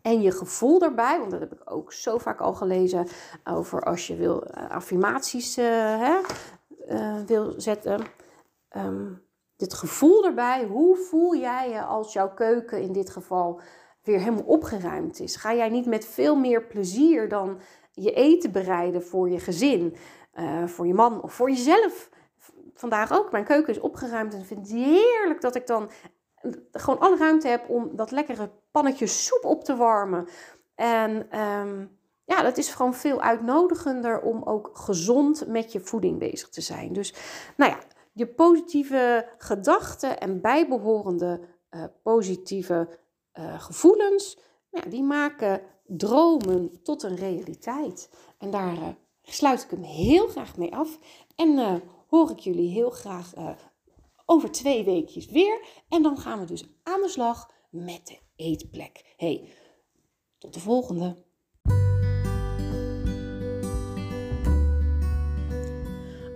en 0.01 0.21
je 0.21 0.31
gevoel 0.31 0.79
daarbij, 0.79 1.19
want 1.19 1.31
dat 1.31 1.39
heb 1.39 1.53
ik 1.53 1.71
ook 1.71 1.93
zo 1.93 2.17
vaak 2.17 2.39
al 2.41 2.53
gelezen 2.53 3.07
over 3.43 3.83
als 3.83 4.07
je 4.07 4.15
wil 4.15 4.43
uh, 4.43 4.69
affirmaties 4.69 5.55
hè, 5.55 6.19
wil 7.25 7.53
zetten. 7.57 8.01
Um, 8.77 9.29
dit 9.55 9.73
gevoel 9.73 10.25
erbij, 10.25 10.65
hoe 10.65 10.97
voel 10.97 11.35
jij 11.35 11.69
je 11.69 11.81
als 11.81 12.13
jouw 12.13 12.33
keuken 12.33 12.81
in 12.81 12.91
dit 12.91 13.09
geval 13.09 13.61
weer 14.03 14.19
helemaal 14.19 14.43
opgeruimd 14.43 15.19
is? 15.19 15.35
Ga 15.35 15.53
jij 15.53 15.69
niet 15.69 15.85
met 15.85 16.05
veel 16.05 16.35
meer 16.35 16.63
plezier 16.63 17.29
dan 17.29 17.59
je 17.91 18.13
eten 18.13 18.51
bereiden 18.51 19.03
voor 19.03 19.29
je 19.29 19.39
gezin, 19.39 19.95
uh, 20.39 20.67
voor 20.67 20.87
je 20.87 20.93
man 20.93 21.21
of 21.21 21.33
voor 21.33 21.49
jezelf? 21.49 22.09
Vandaag 22.73 23.13
ook, 23.13 23.31
mijn 23.31 23.45
keuken 23.45 23.73
is 23.73 23.79
opgeruimd 23.79 24.33
en 24.33 24.45
vind 24.45 24.67
het 24.67 24.77
heerlijk 24.77 25.41
dat 25.41 25.55
ik 25.55 25.67
dan 25.67 25.89
gewoon 26.71 26.99
alle 26.99 27.17
ruimte 27.17 27.47
heb 27.47 27.69
om 27.69 27.95
dat 27.95 28.11
lekkere 28.11 28.49
pannetje 28.71 29.07
soep 29.07 29.45
op 29.45 29.63
te 29.63 29.75
warmen. 29.75 30.27
En 30.75 31.39
um, 31.39 31.99
ja, 32.25 32.41
dat 32.41 32.57
is 32.57 32.69
gewoon 32.73 32.93
veel 32.93 33.21
uitnodigender 33.21 34.21
om 34.21 34.43
ook 34.43 34.69
gezond 34.73 35.47
met 35.47 35.71
je 35.71 35.79
voeding 35.79 36.19
bezig 36.19 36.49
te 36.49 36.61
zijn. 36.61 36.93
Dus 36.93 37.13
nou 37.57 37.71
ja, 37.71 37.77
je 38.13 38.27
positieve 38.27 39.27
gedachten 39.37 40.19
en 40.19 40.41
bijbehorende 40.41 41.39
uh, 41.71 41.83
positieve 42.03 42.87
uh, 43.41 43.61
gevoelens 43.61 44.37
ja, 44.71 44.81
die 44.81 45.03
maken 45.03 45.61
dromen 45.87 46.83
tot 46.83 47.03
een 47.03 47.15
realiteit. 47.15 48.09
En 48.37 48.51
daar 48.51 48.77
uh, 48.77 48.87
sluit 49.21 49.63
ik 49.63 49.69
hem 49.69 49.83
heel 49.83 50.27
graag 50.27 50.57
mee 50.57 50.75
af. 50.75 50.99
En 51.35 51.49
uh, 51.49 51.75
hoor 52.07 52.31
ik 52.31 52.39
jullie 52.39 52.69
heel 52.69 52.89
graag 52.89 53.33
over 54.25 54.51
twee 54.51 54.83
weekjes 54.83 55.25
weer. 55.25 55.65
En 55.89 56.03
dan 56.03 56.17
gaan 56.17 56.39
we 56.39 56.45
dus 56.45 56.63
aan 56.83 57.01
de 57.01 57.09
slag 57.09 57.51
met 57.69 58.07
de 58.07 58.19
eetplek. 58.35 59.13
Hey, 59.17 59.49
tot 60.37 60.53
de 60.53 60.59
volgende. 60.59 61.15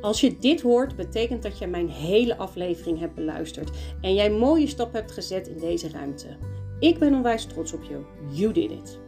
Als 0.05 0.21
je 0.21 0.37
dit 0.37 0.61
hoort, 0.61 0.95
betekent 0.95 1.43
dat 1.43 1.57
je 1.57 1.67
mijn 1.67 1.89
hele 1.89 2.37
aflevering 2.37 2.99
hebt 2.99 3.15
beluisterd 3.15 3.69
en 4.01 4.13
jij 4.13 4.29
mooie 4.29 4.67
stap 4.67 4.93
hebt 4.93 5.11
gezet 5.11 5.47
in 5.47 5.59
deze 5.59 5.89
ruimte. 5.89 6.37
Ik 6.79 6.99
ben 6.99 7.13
onwijs 7.13 7.45
trots 7.45 7.73
op 7.73 7.83
je. 7.83 7.99
You 8.29 8.53
did 8.53 8.71
it. 8.71 8.99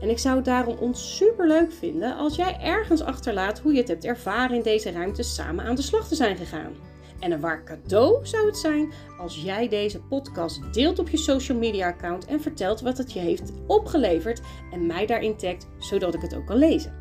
En 0.00 0.10
ik 0.10 0.18
zou 0.18 0.36
het 0.36 0.44
daarom 0.44 0.76
ons 0.78 1.16
super 1.16 1.46
leuk 1.46 1.72
vinden 1.72 2.16
als 2.16 2.36
jij 2.36 2.58
ergens 2.60 3.02
achterlaat 3.02 3.58
hoe 3.58 3.72
je 3.72 3.78
het 3.78 3.88
hebt 3.88 4.04
ervaren 4.04 4.56
in 4.56 4.62
deze 4.62 4.90
ruimte 4.90 5.22
samen 5.22 5.64
aan 5.64 5.74
de 5.74 5.82
slag 5.82 6.08
te 6.08 6.14
zijn 6.14 6.36
gegaan. 6.36 6.72
En 7.20 7.32
een 7.32 7.40
waar 7.40 7.64
cadeau 7.64 8.26
zou 8.26 8.46
het 8.46 8.56
zijn 8.56 8.92
als 9.18 9.42
jij 9.42 9.68
deze 9.68 10.00
podcast 10.00 10.72
deelt 10.72 10.98
op 10.98 11.08
je 11.08 11.16
social 11.16 11.58
media 11.58 11.86
account 11.86 12.26
en 12.26 12.40
vertelt 12.40 12.80
wat 12.80 12.98
het 12.98 13.12
je 13.12 13.18
heeft 13.18 13.52
opgeleverd 13.66 14.40
en 14.72 14.86
mij 14.86 15.06
daarin 15.06 15.36
tagt, 15.36 15.68
zodat 15.78 16.14
ik 16.14 16.20
het 16.20 16.34
ook 16.34 16.46
kan 16.46 16.56
lezen. 16.56 16.94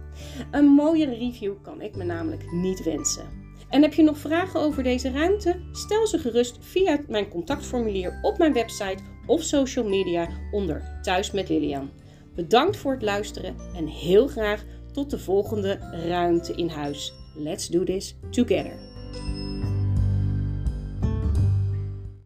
Een 0.52 0.66
mooiere 0.66 1.16
review 1.16 1.54
kan 1.62 1.82
ik 1.82 1.96
me 1.96 2.04
namelijk 2.04 2.52
niet 2.52 2.84
wensen. 2.84 3.48
En 3.70 3.82
heb 3.82 3.94
je 3.94 4.04
nog 4.04 4.18
vragen 4.18 4.60
over 4.60 4.84
deze 4.84 5.12
ruimte? 5.12 5.60
Stel 5.72 6.08
ze 6.08 6.20
gerust 6.20 6.58
via 6.60 7.00
mijn 7.08 7.30
contactformulier 7.30 8.20
op 8.22 8.38
mijn 8.38 8.54
website 8.54 9.04
of 9.30 9.44
social 9.44 9.86
media 9.86 10.28
onder 10.52 11.00
Thuis 11.02 11.32
met 11.32 11.50
Lilian. 11.50 11.90
Bedankt 12.36 12.78
voor 12.78 12.92
het 12.92 13.02
luisteren 13.02 13.56
en 13.76 13.88
heel 13.88 14.28
graag 14.28 14.64
tot 14.92 15.10
de 15.10 15.20
volgende 15.20 15.78
ruimte 16.08 16.54
in 16.54 16.70
huis. 16.70 17.14
Let's 17.36 17.68
do 17.68 17.84
this 17.84 18.16
together. 18.30 18.74